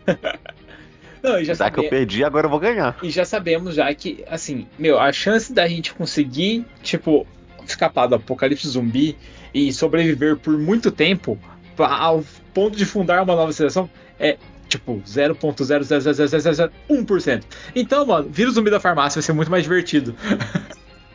[1.26, 2.96] Não, já, Já que eu perdi, agora eu vou ganhar.
[3.02, 7.26] e já sabemos já que, assim, meu, a chance da gente conseguir, tipo,
[7.66, 9.16] escapar do apocalipse zumbi
[9.52, 11.36] e sobreviver por muito tempo
[11.76, 12.24] ao
[12.54, 14.36] ponto de fundar uma nova civilização é,
[14.68, 17.42] tipo, 0.0000001%.
[17.74, 20.14] Então, mano, vira o zumbi da farmácia, vai ser muito mais divertido.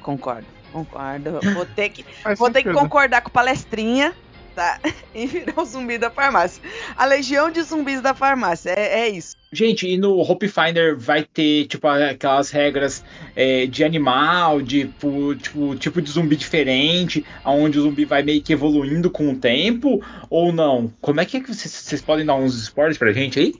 [0.01, 1.39] Concordo, concordo.
[1.53, 4.13] Vou ter que, Faz vou ter que concordar com o palestrinha,
[4.55, 4.79] tá?
[5.13, 6.63] E virar o zumbi da farmácia.
[6.95, 8.69] A legião de zumbis da farmácia.
[8.69, 9.35] É, é isso.
[9.51, 13.03] Gente, e no Hope Finder vai ter, tipo, aquelas regras
[13.35, 18.41] é, de animal, de tipo, tipo, tipo de zumbi diferente, onde o zumbi vai meio
[18.41, 20.89] que evoluindo com o tempo, ou não?
[21.01, 23.55] Como é que, é que vocês, vocês podem dar uns spoilers pra gente aí?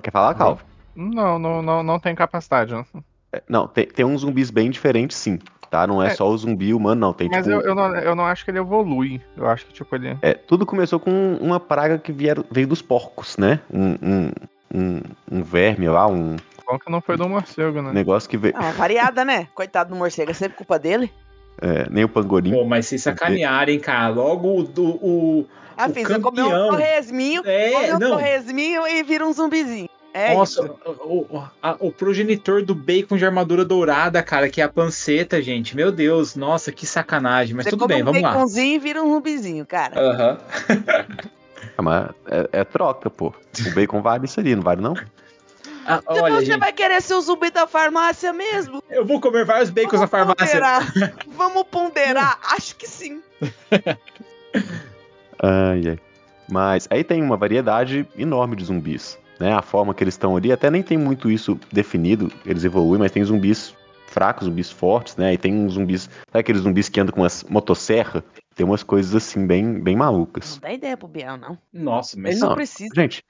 [0.00, 0.62] Quer falar, Calvo?
[0.94, 2.72] Não, não, não, não tem capacidade.
[2.72, 2.84] Não.
[3.32, 5.38] É, Não, tem, tem uns zumbis bem diferentes, sim.
[5.74, 5.88] Tá?
[5.88, 6.10] Não é, É.
[6.10, 7.12] só o zumbi humano, não.
[7.12, 9.20] Tem, Mas tipo, eu, eu, não, eu não acho que ele evolui.
[9.36, 10.16] Eu acho que, tipo, ele.
[10.22, 13.58] É, tudo começou com uma praga que vieram, veio dos porcos, né?
[13.72, 14.30] Um, um,
[14.72, 15.00] um,
[15.32, 17.90] um verme lá, um Bom que não foi do morcego, né?
[17.92, 18.54] negócio que veio.
[18.56, 19.48] É uma variada, né?
[19.52, 21.12] Coitado do morcego, é sempre culpa dele.
[21.60, 22.52] É, nem o pangolim.
[22.52, 24.62] Pô, mas se sacanearem, cara, logo o.
[24.62, 25.46] do- o
[25.76, 26.68] Ah, O fiz, eu comi um campeão.
[26.70, 29.88] torresminho, é, comi um torresminho e vira um zumbizinho.
[30.16, 34.64] É Nossa, o, o- a- o progenitor do bacon de armadura dourada, cara, que é
[34.64, 35.74] a panceta, gente.
[35.74, 37.52] Meu Deus, nossa, que sacanagem.
[37.56, 38.30] Mas Você tudo bem, um vamos lá.
[38.30, 40.00] baconzinho e vira um zumbizinho, cara.
[40.00, 40.38] Aham.
[41.76, 43.34] Ah, mas é, é troca, pô.
[43.66, 44.94] O bacon vale isso ali, não vale não?
[45.84, 48.80] Ah, Então olha, você gente, vai querer ser o zumbi da farmácia mesmo?
[48.88, 50.46] eu vou comer vários bacons na Vamos farmácia.
[50.46, 50.92] ponderar.
[51.36, 52.38] Vamos ponderar?
[52.52, 53.20] Acho que sim.
[55.42, 55.98] Ai, ai.
[56.48, 59.18] Mas aí tem uma variedade enorme de zumbis.
[59.38, 59.52] Né?
[59.52, 63.12] A forma que eles estão ali, até nem tem muito isso definido, eles evoluem, mas
[63.12, 63.74] tem zumbis
[64.06, 65.34] fracos, zumbis fortes, né?
[65.34, 68.22] E tem uns zumbis, sabe aqueles zumbis que andam com umas motosserra?
[68.54, 70.54] Tem umas coisas assim bem, bem malucas.
[70.54, 71.58] Não dá ideia pro Biel, não.
[71.72, 72.94] Nossa, mas Ele não não, precisa.
[72.94, 73.24] Gente,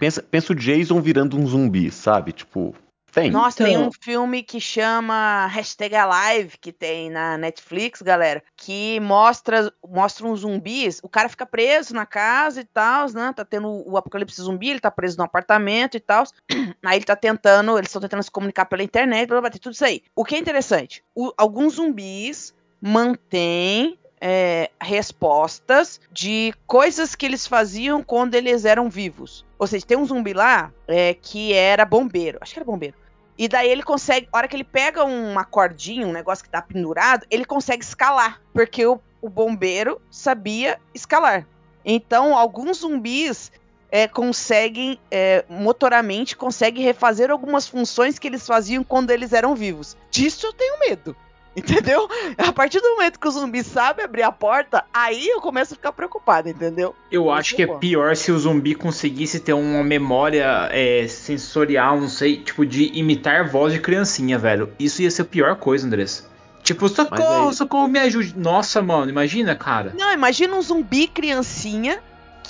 [0.00, 2.32] pensa, pensa o Jason virando um zumbi, sabe?
[2.32, 2.74] Tipo,
[3.14, 3.30] tem.
[3.30, 8.98] Nossa, tem Então- um filme que chama Hashtag Alive, que tem na Netflix, galera, que
[9.00, 11.00] mostra, mostra uns zumbis.
[11.02, 13.32] O cara fica preso na casa e tal, né?
[13.34, 16.24] Tá tendo o apocalipse zumbi, ele tá preso num apartamento e tal.
[16.84, 19.60] Aí ele tá tentando, eles estão tentando se comunicar pela internet, blá, blá, blá, tem
[19.60, 20.02] tudo isso aí.
[20.14, 28.02] O que é interessante, o- alguns zumbis mantêm é, respostas de coisas que eles faziam
[28.02, 29.44] quando eles eram vivos.
[29.58, 32.38] Ou seja, tem um zumbi lá é, que era bombeiro.
[32.40, 32.96] Acho que era bombeiro.
[33.36, 37.26] E daí ele consegue, hora que ele pega uma cordinha, um negócio que tá pendurado,
[37.30, 41.46] ele consegue escalar, porque o, o bombeiro sabia escalar.
[41.84, 43.50] Então, alguns zumbis
[43.90, 49.96] é, conseguem, é, motoramente, conseguem refazer algumas funções que eles faziam quando eles eram vivos.
[50.10, 51.16] Disso eu tenho medo.
[51.56, 52.08] Entendeu?
[52.36, 55.76] A partir do momento que o zumbi sabe abrir a porta, aí eu começo a
[55.76, 56.94] ficar preocupado, entendeu?
[57.10, 57.78] Eu Isso acho que é bom.
[57.78, 63.48] pior se o zumbi conseguisse ter uma memória é, sensorial, não sei, tipo, de imitar
[63.48, 64.72] voz de criancinha, velho.
[64.78, 66.24] Isso ia ser a pior coisa, Andressa.
[66.62, 68.34] Tipo, socorro, aí- socorro, me ajude.
[68.36, 69.92] Nossa, mano, imagina, cara.
[69.96, 72.02] Não, imagina um zumbi criancinha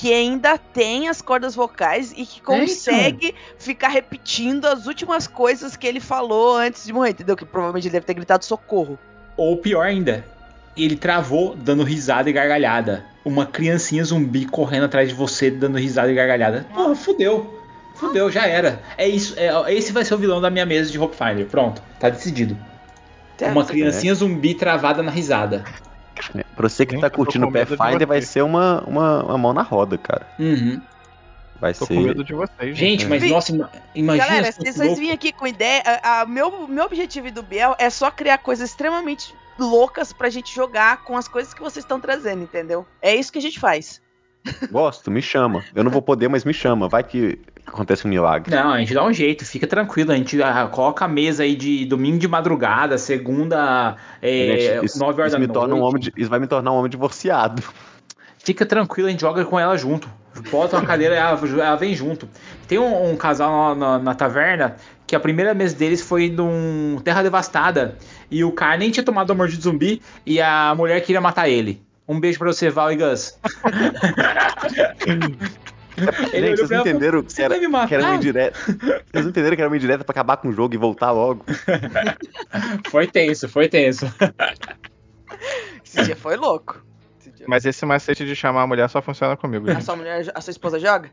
[0.04, 5.86] que ainda tem as cordas vocais e que consegue ficar repetindo as últimas coisas que
[5.86, 7.34] ele falou antes de morrer, entendeu?
[7.34, 8.98] Que provavelmente ele deve ter gritado socorro.
[9.34, 10.22] Ou pior ainda,
[10.76, 13.06] ele travou dando risada e gargalhada.
[13.24, 16.66] Uma criancinha zumbi correndo atrás de você dando risada e gargalhada.
[16.74, 17.58] Porra, fudeu.
[17.94, 18.82] Fudeu, já era.
[18.98, 21.46] É isso, é, esse vai ser o vilão da minha mesa de Hope Finder.
[21.46, 22.54] Pronto, tá decidido.
[23.40, 25.64] Uma criancinha zumbi travada na risada.
[26.34, 29.52] É, Pra você que Gente, tá curtindo o Pathfinder, vai ser uma, uma, uma mão
[29.52, 30.26] na roda, cara.
[30.38, 30.80] Uhum.
[31.60, 31.94] Vai Tô ser.
[31.94, 32.76] com medo de vocês.
[32.76, 34.26] Gente, mas Vi- nossa, ima- imagina.
[34.26, 34.94] Galera, se vocês louco.
[34.96, 38.70] virem aqui com ideia, a, a- meu, meu objetivo do Biel é só criar coisas
[38.70, 42.84] extremamente loucas pra gente jogar com as coisas que vocês estão trazendo, entendeu?
[43.00, 44.00] É isso que a gente faz.
[44.70, 45.64] Gosto, me chama.
[45.74, 46.88] Eu não vou poder, mas me chama.
[46.88, 48.54] Vai que acontece um milagre.
[48.54, 50.12] Não, a gente dá um jeito, fica tranquilo.
[50.12, 54.98] A gente ah, coloca a mesa aí de domingo de madrugada, segunda, é, Gente, isso,
[54.98, 55.54] 9 horas isso da me noite.
[55.58, 57.62] torna um homem de- isso vai me tornar um homem divorciado.
[58.38, 60.06] Fica tranquilo, a gente joga com ela junto.
[60.50, 62.28] Bota uma cadeira e ela, ela vem junto.
[62.68, 64.76] Tem um, um casal na, na- na taverna
[65.06, 67.96] que a primeira mesa deles foi num Terra Devastada.
[68.30, 71.48] E o cara nem tinha tomado a mordida de zumbi e a mulher queria matar
[71.48, 71.80] ele.
[72.06, 73.38] Um beijo pra você, Val e Gus.
[76.32, 78.58] Ele Gente, vocês não entenderam que "Você era, vai me matar?" que era uma indireta.
[78.58, 81.44] Vocês não entenderam que era uma indireta pra acabar com o jogo e voltar logo.
[82.90, 84.06] Foi tenso, foi tenso.
[85.84, 86.84] Esse dia foi louco.
[87.20, 90.30] Esse dia- Mas esse macete de chamar a mulher só funciona comigo, A sua mulher,
[90.34, 91.10] a sua esposa joga?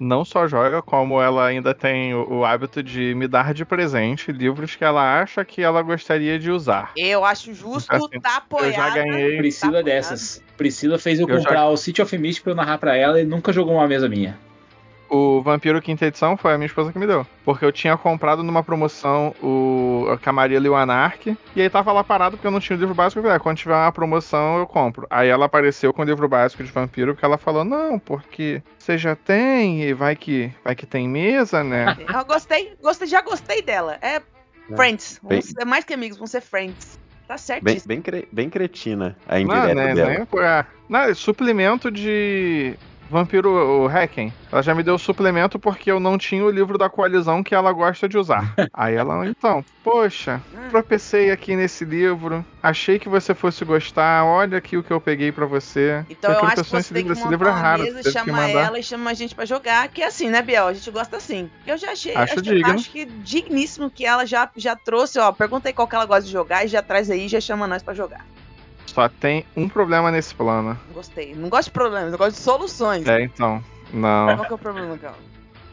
[0.00, 4.32] Não só joga, como ela ainda tem o, o hábito de me dar de presente
[4.32, 6.92] livros que ela acha que ela gostaria de usar.
[6.96, 8.68] Eu acho justo, Assim, tá apoiada.
[8.68, 9.36] Eu já ganhei.
[9.36, 10.42] Priscila Tá dessas.
[10.56, 13.20] Priscila fez eu, Eu já- comprar o City of Mist pra eu narrar pra ela
[13.20, 14.38] e nunca jogou uma mesa minha.
[15.10, 17.26] O Vampiro Quinta Edição foi a minha esposa que me deu.
[17.44, 21.36] Porque eu tinha comprado numa promoção o a Camarilla e o Anark.
[21.56, 23.18] E aí tava lá parado porque eu não tinha o livro básico.
[23.18, 25.08] Eu falei, ah, quando tiver uma promoção eu compro.
[25.10, 27.12] Aí ela apareceu com o livro básico de Vampiro.
[27.12, 31.64] Porque ela falou, não, porque você já tem e vai que, vai que tem mesa,
[31.64, 31.96] né?
[32.14, 33.98] Eu gostei, gostei, já gostei dela.
[34.00, 34.22] É
[34.76, 35.18] friends.
[35.22, 37.00] Bem- Vamos ser mais que amigos, vamos ser friends.
[37.26, 37.88] Tá Bem, certíssimo.
[37.88, 40.10] bem, cre- bem cretina a Não, indireta né, dela.
[40.10, 40.66] né, pô, é.
[40.88, 42.76] Não, é suplemento de
[43.10, 44.32] Vampiro o Hacking.
[44.52, 47.72] Ela já me deu suplemento porque eu não tinha o livro da coalizão que ela
[47.72, 48.54] gosta de usar.
[48.72, 50.40] Aí ela, então, poxa,
[50.70, 55.32] tropecei aqui nesse livro, achei que você fosse gostar, olha aqui o que eu peguei
[55.32, 56.04] pra você.
[56.08, 58.10] Então eu Você acho que você tem que livro, esse montar é uma raro, mesa,
[58.10, 59.88] chamar ela e chamar a gente pra jogar.
[59.88, 60.68] Que é assim, né, Biel?
[60.68, 61.50] A gente gosta assim.
[61.66, 62.72] Eu já achei, Acho acho, digno.
[62.72, 65.32] acho que digníssimo que ela já, já trouxe, ó.
[65.32, 67.66] Pergunta aí qual que ela gosta de jogar e já traz aí e já chama
[67.66, 68.24] nós pra jogar.
[69.00, 70.78] Só tem um problema nesse plano.
[70.92, 71.34] Gostei.
[71.34, 73.06] Não gosto de problemas, eu gosto de soluções.
[73.08, 73.64] É, então.
[73.94, 74.26] Não.
[74.36, 75.14] Qual que é o problema, Cal?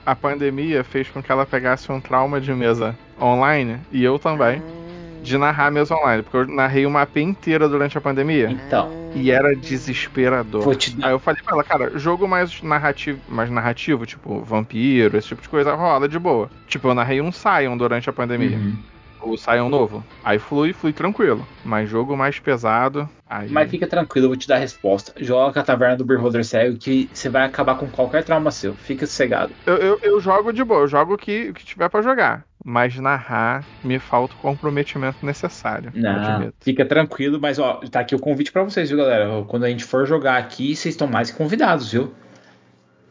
[0.06, 4.62] A pandemia fez com que ela pegasse um trauma de mesa online, e eu também,
[4.62, 5.20] Hum.
[5.22, 8.50] de narrar mesa online, porque eu narrei uma AP inteira durante a pandemia.
[8.50, 10.62] Então, E era desesperador.
[10.62, 11.08] vou te dar.
[11.08, 15.42] Aí eu falei pra ela, cara, jogo mais narrativo, mais narrativo, tipo vampiro, esse tipo
[15.42, 16.50] de coisa, rola de boa.
[16.68, 18.56] Tipo, eu narrei um Sion durante a pandemia.
[18.58, 18.78] Uhum.
[19.22, 20.04] O Sion novo.
[20.24, 21.46] Aí flui, flui tranquilo.
[21.64, 23.10] Mas jogo mais pesado.
[23.30, 23.50] Aí.
[23.50, 25.14] Mas fica tranquilo, eu vou te dar a resposta.
[25.18, 28.74] Joga a taverna do Beholder Cego que você vai acabar com qualquer trauma seu.
[28.74, 29.52] Fica sossegado.
[29.66, 32.46] Eu, eu, eu jogo de boa, eu jogo o que, que tiver pra jogar.
[32.64, 35.92] Mas narrar me falta o comprometimento necessário.
[35.96, 39.44] Não, fica tranquilo, mas ó, tá aqui o convite pra vocês, viu, galera?
[39.48, 42.14] Quando a gente for jogar aqui, vocês estão mais que convidados, viu?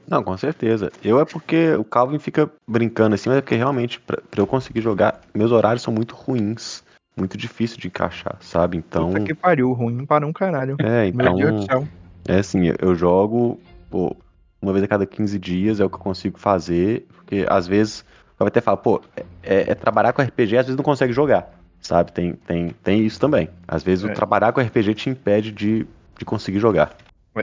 [0.09, 0.91] Não, com certeza.
[1.03, 4.47] Eu é porque o Calvin fica brincando assim, mas é porque realmente, pra, pra eu
[4.47, 6.85] conseguir jogar, meus horários são muito ruins.
[7.19, 8.77] Muito difícil de encaixar, sabe?
[8.77, 9.09] Então.
[9.09, 10.77] Puta que pariu, ruim para um caralho.
[10.81, 11.37] É, Meu então.
[11.37, 11.89] Deus do céu.
[12.29, 13.59] É assim, eu- eu jogo
[13.91, 14.15] pô,
[14.61, 18.05] uma vez a cada 15 dias, é o que eu consigo fazer, porque às vezes
[18.39, 19.01] eu até falo, pô,
[19.43, 21.51] é, é trabalhar com RPG, às vezes não consegue jogar,
[21.81, 22.13] sabe?
[22.13, 23.49] Tem, tem, tem isso também.
[23.67, 24.11] Às vezes É.
[24.11, 25.87] o trabalhar com RPG te impede de,
[26.19, 26.95] de conseguir jogar.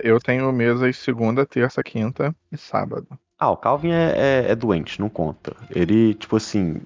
[0.03, 3.07] Eu tenho mesas segunda, terça, quinta e sábado.
[3.37, 4.13] Ah, o Calvin é,
[4.47, 5.53] é- é doente, não conta.
[5.69, 6.81] Ele, tipo assim,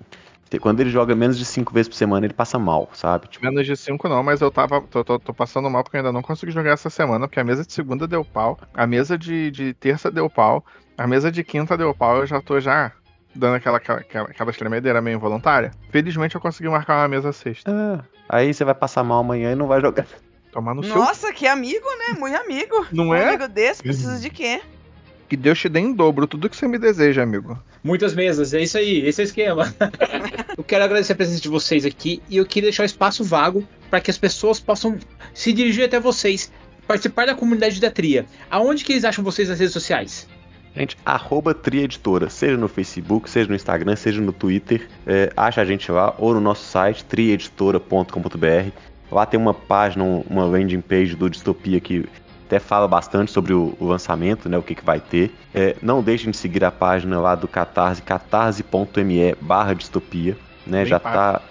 [0.62, 3.28] quando ele joga menos de 5 vezes por semana, ele passa mal, sabe?
[3.28, 4.82] Tipo, Menos de cinco não, mas eu tava.
[4.82, 7.44] Tô, tô- tô passando mal porque eu ainda não consegui jogar essa semana, porque a
[7.44, 10.66] mesa de segunda deu pau, a mesa de, de terça deu pau,
[10.98, 12.92] a mesa de quinta deu pau, eu já tô já
[13.36, 15.72] dando aquela, aquela, aquela tremedeira meio involuntária.
[15.92, 17.70] Felizmente eu consegui marcar uma mesa sexta.
[17.72, 20.08] Ah, aí você vai passar mal amanhã e não vai jogar.
[20.58, 20.96] Tomar no seu.
[20.96, 22.18] Nossa, que amigo, né?
[22.20, 22.84] Muito amigo.
[22.92, 23.28] Não um é?
[23.28, 24.60] amigo desse precisa de quê?
[25.30, 27.62] Que Deus te dê em dobro tudo que você me deseja, amigo.
[27.84, 29.72] Muitas mesas, é isso aí, esse é o esquema.
[30.58, 33.68] eu quero agradecer a presença de vocês aqui e eu queria deixar o espaço vago
[33.88, 34.98] para que as pessoas possam
[35.32, 36.52] se dirigir até vocês,
[36.88, 38.26] participar da comunidade da Tria.
[38.50, 40.28] Aonde que eles acham vocês nas redes sociais?
[40.76, 45.62] Gente, arroba Tria Editora, seja no Facebook, seja no Instagram, seja no Twitter, é, acha
[45.62, 48.72] a gente lá, ou no nosso site, trieditora.com.br.
[49.12, 52.06] Lá tem uma página, um- uma landing page do Distopia que
[52.46, 55.34] até fala bastante sobre o, o lançamento, né, o que, que vai ter.
[55.54, 60.86] É, não deixem de seguir a página lá do Catarse, catarse.me barra distopia, né, Bem
[60.86, 61.20] já fácil.
[61.20, 61.42] tá...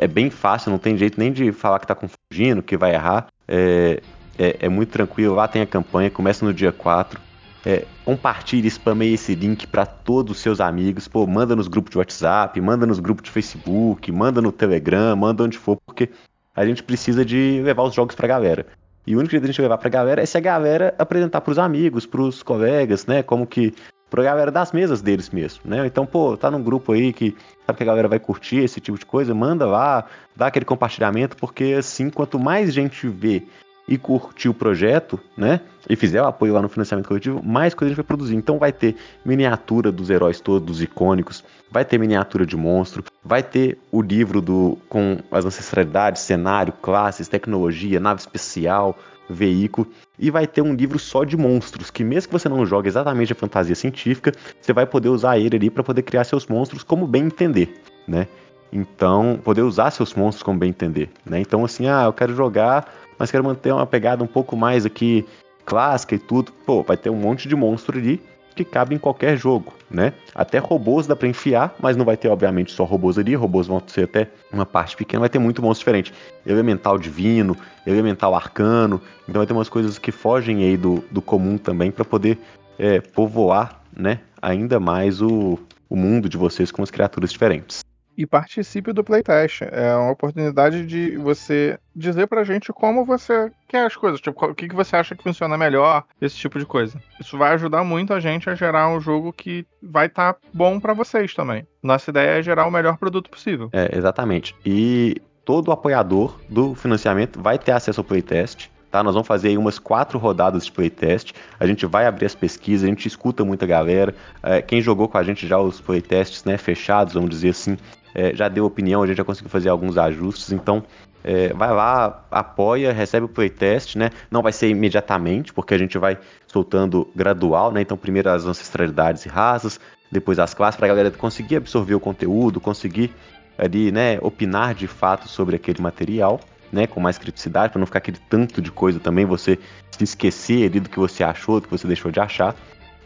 [0.00, 3.28] É bem fácil, não tem jeito nem de falar que tá confundindo, que vai errar.
[3.46, 4.00] É,
[4.38, 7.18] é, é muito tranquilo, lá tem a campanha, começa no dia 4.
[7.64, 11.08] É, compartilhe, spameie esse link para todos os seus amigos.
[11.08, 15.42] Pô, manda nos grupos de WhatsApp, manda nos grupos de Facebook, manda no Telegram, manda
[15.44, 16.10] onde for, porque
[16.58, 18.66] a gente precisa de levar os jogos pra galera.
[19.06, 21.40] E o único jeito de a gente levar pra galera é se a galera apresentar
[21.40, 23.22] pros amigos, pros colegas, né?
[23.22, 23.72] Como que.
[24.10, 25.86] Pra galera das mesas deles mesmo, né?
[25.86, 27.36] Então, pô, tá num grupo aí que
[27.66, 31.36] sabe que a galera vai curtir esse tipo de coisa, manda lá, dá aquele compartilhamento,
[31.36, 33.42] porque assim, quanto mais gente vê
[33.88, 35.60] e curtir o projeto, né?
[35.88, 38.36] E fizer o apoio lá no financiamento coletivo, mais coisa a gente vai produzir.
[38.36, 43.78] Então vai ter miniatura dos heróis todos icônicos, vai ter miniatura de monstro, vai ter
[43.90, 48.96] o livro do com as ancestralidades, cenário, classes, tecnologia, nave especial,
[49.28, 49.86] veículo,
[50.18, 53.32] e vai ter um livro só de monstros, que mesmo que você não jogue exatamente
[53.32, 57.06] a fantasia científica, você vai poder usar ele ali para poder criar seus monstros como
[57.06, 58.26] bem entender, né?
[58.72, 61.40] Então, poder usar seus monstros como bem entender, né?
[61.40, 65.26] Então, assim, ah, eu quero jogar, mas quero manter uma pegada um pouco mais aqui
[65.64, 66.52] clássica e tudo.
[66.66, 68.20] Pô, vai ter um monte de monstro ali
[68.54, 70.12] que cabe em qualquer jogo, né?
[70.34, 73.34] Até robôs dá pra enfiar, mas não vai ter, obviamente, só robôs ali.
[73.36, 76.12] Robôs vão ser até uma parte pequena, vai ter muito monstro diferente.
[76.44, 77.56] Elemental divino,
[77.86, 79.00] elemental arcano.
[79.28, 82.36] Então vai ter umas coisas que fogem aí do, do comum também para poder
[82.78, 84.18] é, povoar, né?
[84.42, 85.58] Ainda mais o,
[85.88, 87.80] o mundo de vocês com as criaturas diferentes.
[88.18, 89.62] E participe do playtest.
[89.62, 94.20] É uma oportunidade de você dizer pra gente como você quer as coisas.
[94.20, 97.00] Tipo, o que, que você acha que funciona melhor, esse tipo de coisa.
[97.20, 100.92] Isso vai ajudar muito a gente a gerar um jogo que vai estar bom pra
[100.92, 101.64] vocês também.
[101.80, 103.70] Nossa ideia é gerar o melhor produto possível.
[103.72, 104.52] É, exatamente.
[104.66, 108.68] E todo apoiador do financiamento vai ter acesso ao playtest.
[108.90, 109.02] Tá?
[109.02, 111.32] Nós vamos fazer aí umas quatro rodadas de playtest.
[111.60, 114.14] A gente vai abrir as pesquisas, a gente escuta muita galera.
[114.42, 117.76] É, quem jogou com a gente já os playtests né, fechados, vamos dizer assim,
[118.18, 120.50] é, já deu opinião, a gente já conseguiu fazer alguns ajustes.
[120.50, 120.82] Então,
[121.22, 124.10] é, vai lá, apoia, recebe o playtest, né?
[124.28, 127.80] Não vai ser imediatamente, porque a gente vai soltando gradual, né?
[127.80, 129.78] Então, primeiro as ancestralidades e raças,
[130.10, 133.14] depois as classes, para a galera conseguir absorver o conteúdo, conseguir
[133.56, 136.40] ali, né, opinar de fato sobre aquele material,
[136.72, 139.58] né, com mais criticidade, para não ficar aquele tanto de coisa também, você
[139.90, 142.54] se esquecer ali do que você achou, do que você deixou de achar.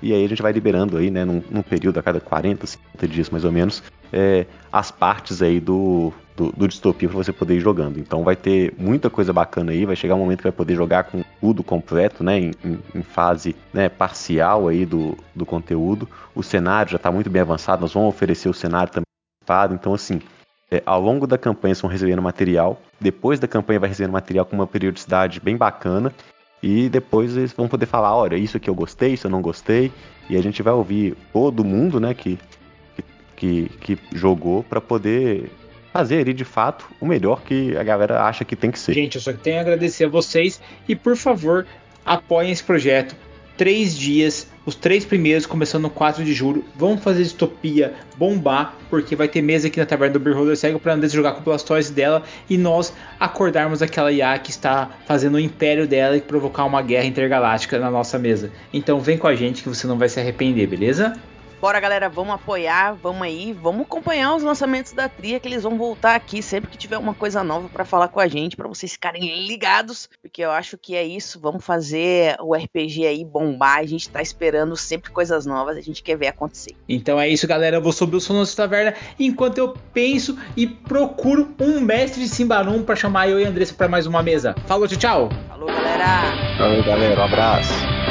[0.03, 3.09] E aí a gente vai liberando aí, né, num, num período a cada 40, 50
[3.09, 3.83] dias mais ou menos,
[4.13, 7.99] é, as partes aí do, do, do distopia para você poder ir jogando.
[7.99, 11.05] Então vai ter muita coisa bacana aí, vai chegar um momento que vai poder jogar
[11.05, 12.51] com tudo completo, né, em,
[12.95, 16.09] em- fase né, parcial aí do, do conteúdo.
[16.35, 19.07] O cenário já está muito bem avançado, nós vamos oferecer o cenário também.
[19.75, 20.21] Então assim,
[20.71, 24.57] é, ao longo da campanha vão recebendo material, depois da campanha vai recebendo material com
[24.57, 26.13] uma periodicidade bem bacana.
[26.63, 29.91] E depois eles vão poder falar, olha, isso aqui eu gostei, isso eu não gostei.
[30.31, 32.39] E a gente vai ouvir todo mundo, né, que,
[32.95, 35.51] que, que, que jogou para poder
[35.93, 38.95] fazer ali de fato o melhor que a galera acha que tem que ser.
[38.95, 41.67] Gente, eu só tenho a agradecer a vocês e por favor
[42.05, 43.15] apoiem esse projeto.
[43.63, 46.65] Três dias, os três primeiros, começando no 4 de julho.
[46.75, 50.95] Vamos fazer distopia bombar, porque vai ter mesa aqui na Taverna do Beholder Cego para
[50.95, 55.39] Andressa jogar com o Blastoise dela e nós acordarmos aquela IA que está fazendo o
[55.39, 58.51] império dela e provocar uma guerra intergaláctica na nossa mesa.
[58.75, 61.13] Então vem com a gente que você não vai se arrepender, beleza?
[61.63, 65.79] Bora, galera, vamos apoiar, vamos aí, vamos acompanhar os lançamentos da Tria, que eles vão
[65.79, 68.91] voltar aqui sempre que tiver uma coisa nova pra falar com a gente, pra vocês
[68.91, 73.87] ficarem ligados, porque eu acho que é isso, vamos fazer o RPG aí bombar, a
[73.87, 76.75] gente tá esperando sempre coisas novas, a gente quer ver acontecer.
[76.89, 77.77] Então é isso, galera.
[77.77, 82.29] Eu vou subir o som nossa taverna enquanto eu penso e procuro um mestre de
[82.29, 84.53] Simbarum para chamar eu e a Andressa para mais uma mesa.
[84.67, 85.29] Falou, tchau, tchau!
[85.47, 86.57] Falou, galera!
[86.59, 88.02] Valeu, galera, um abraço.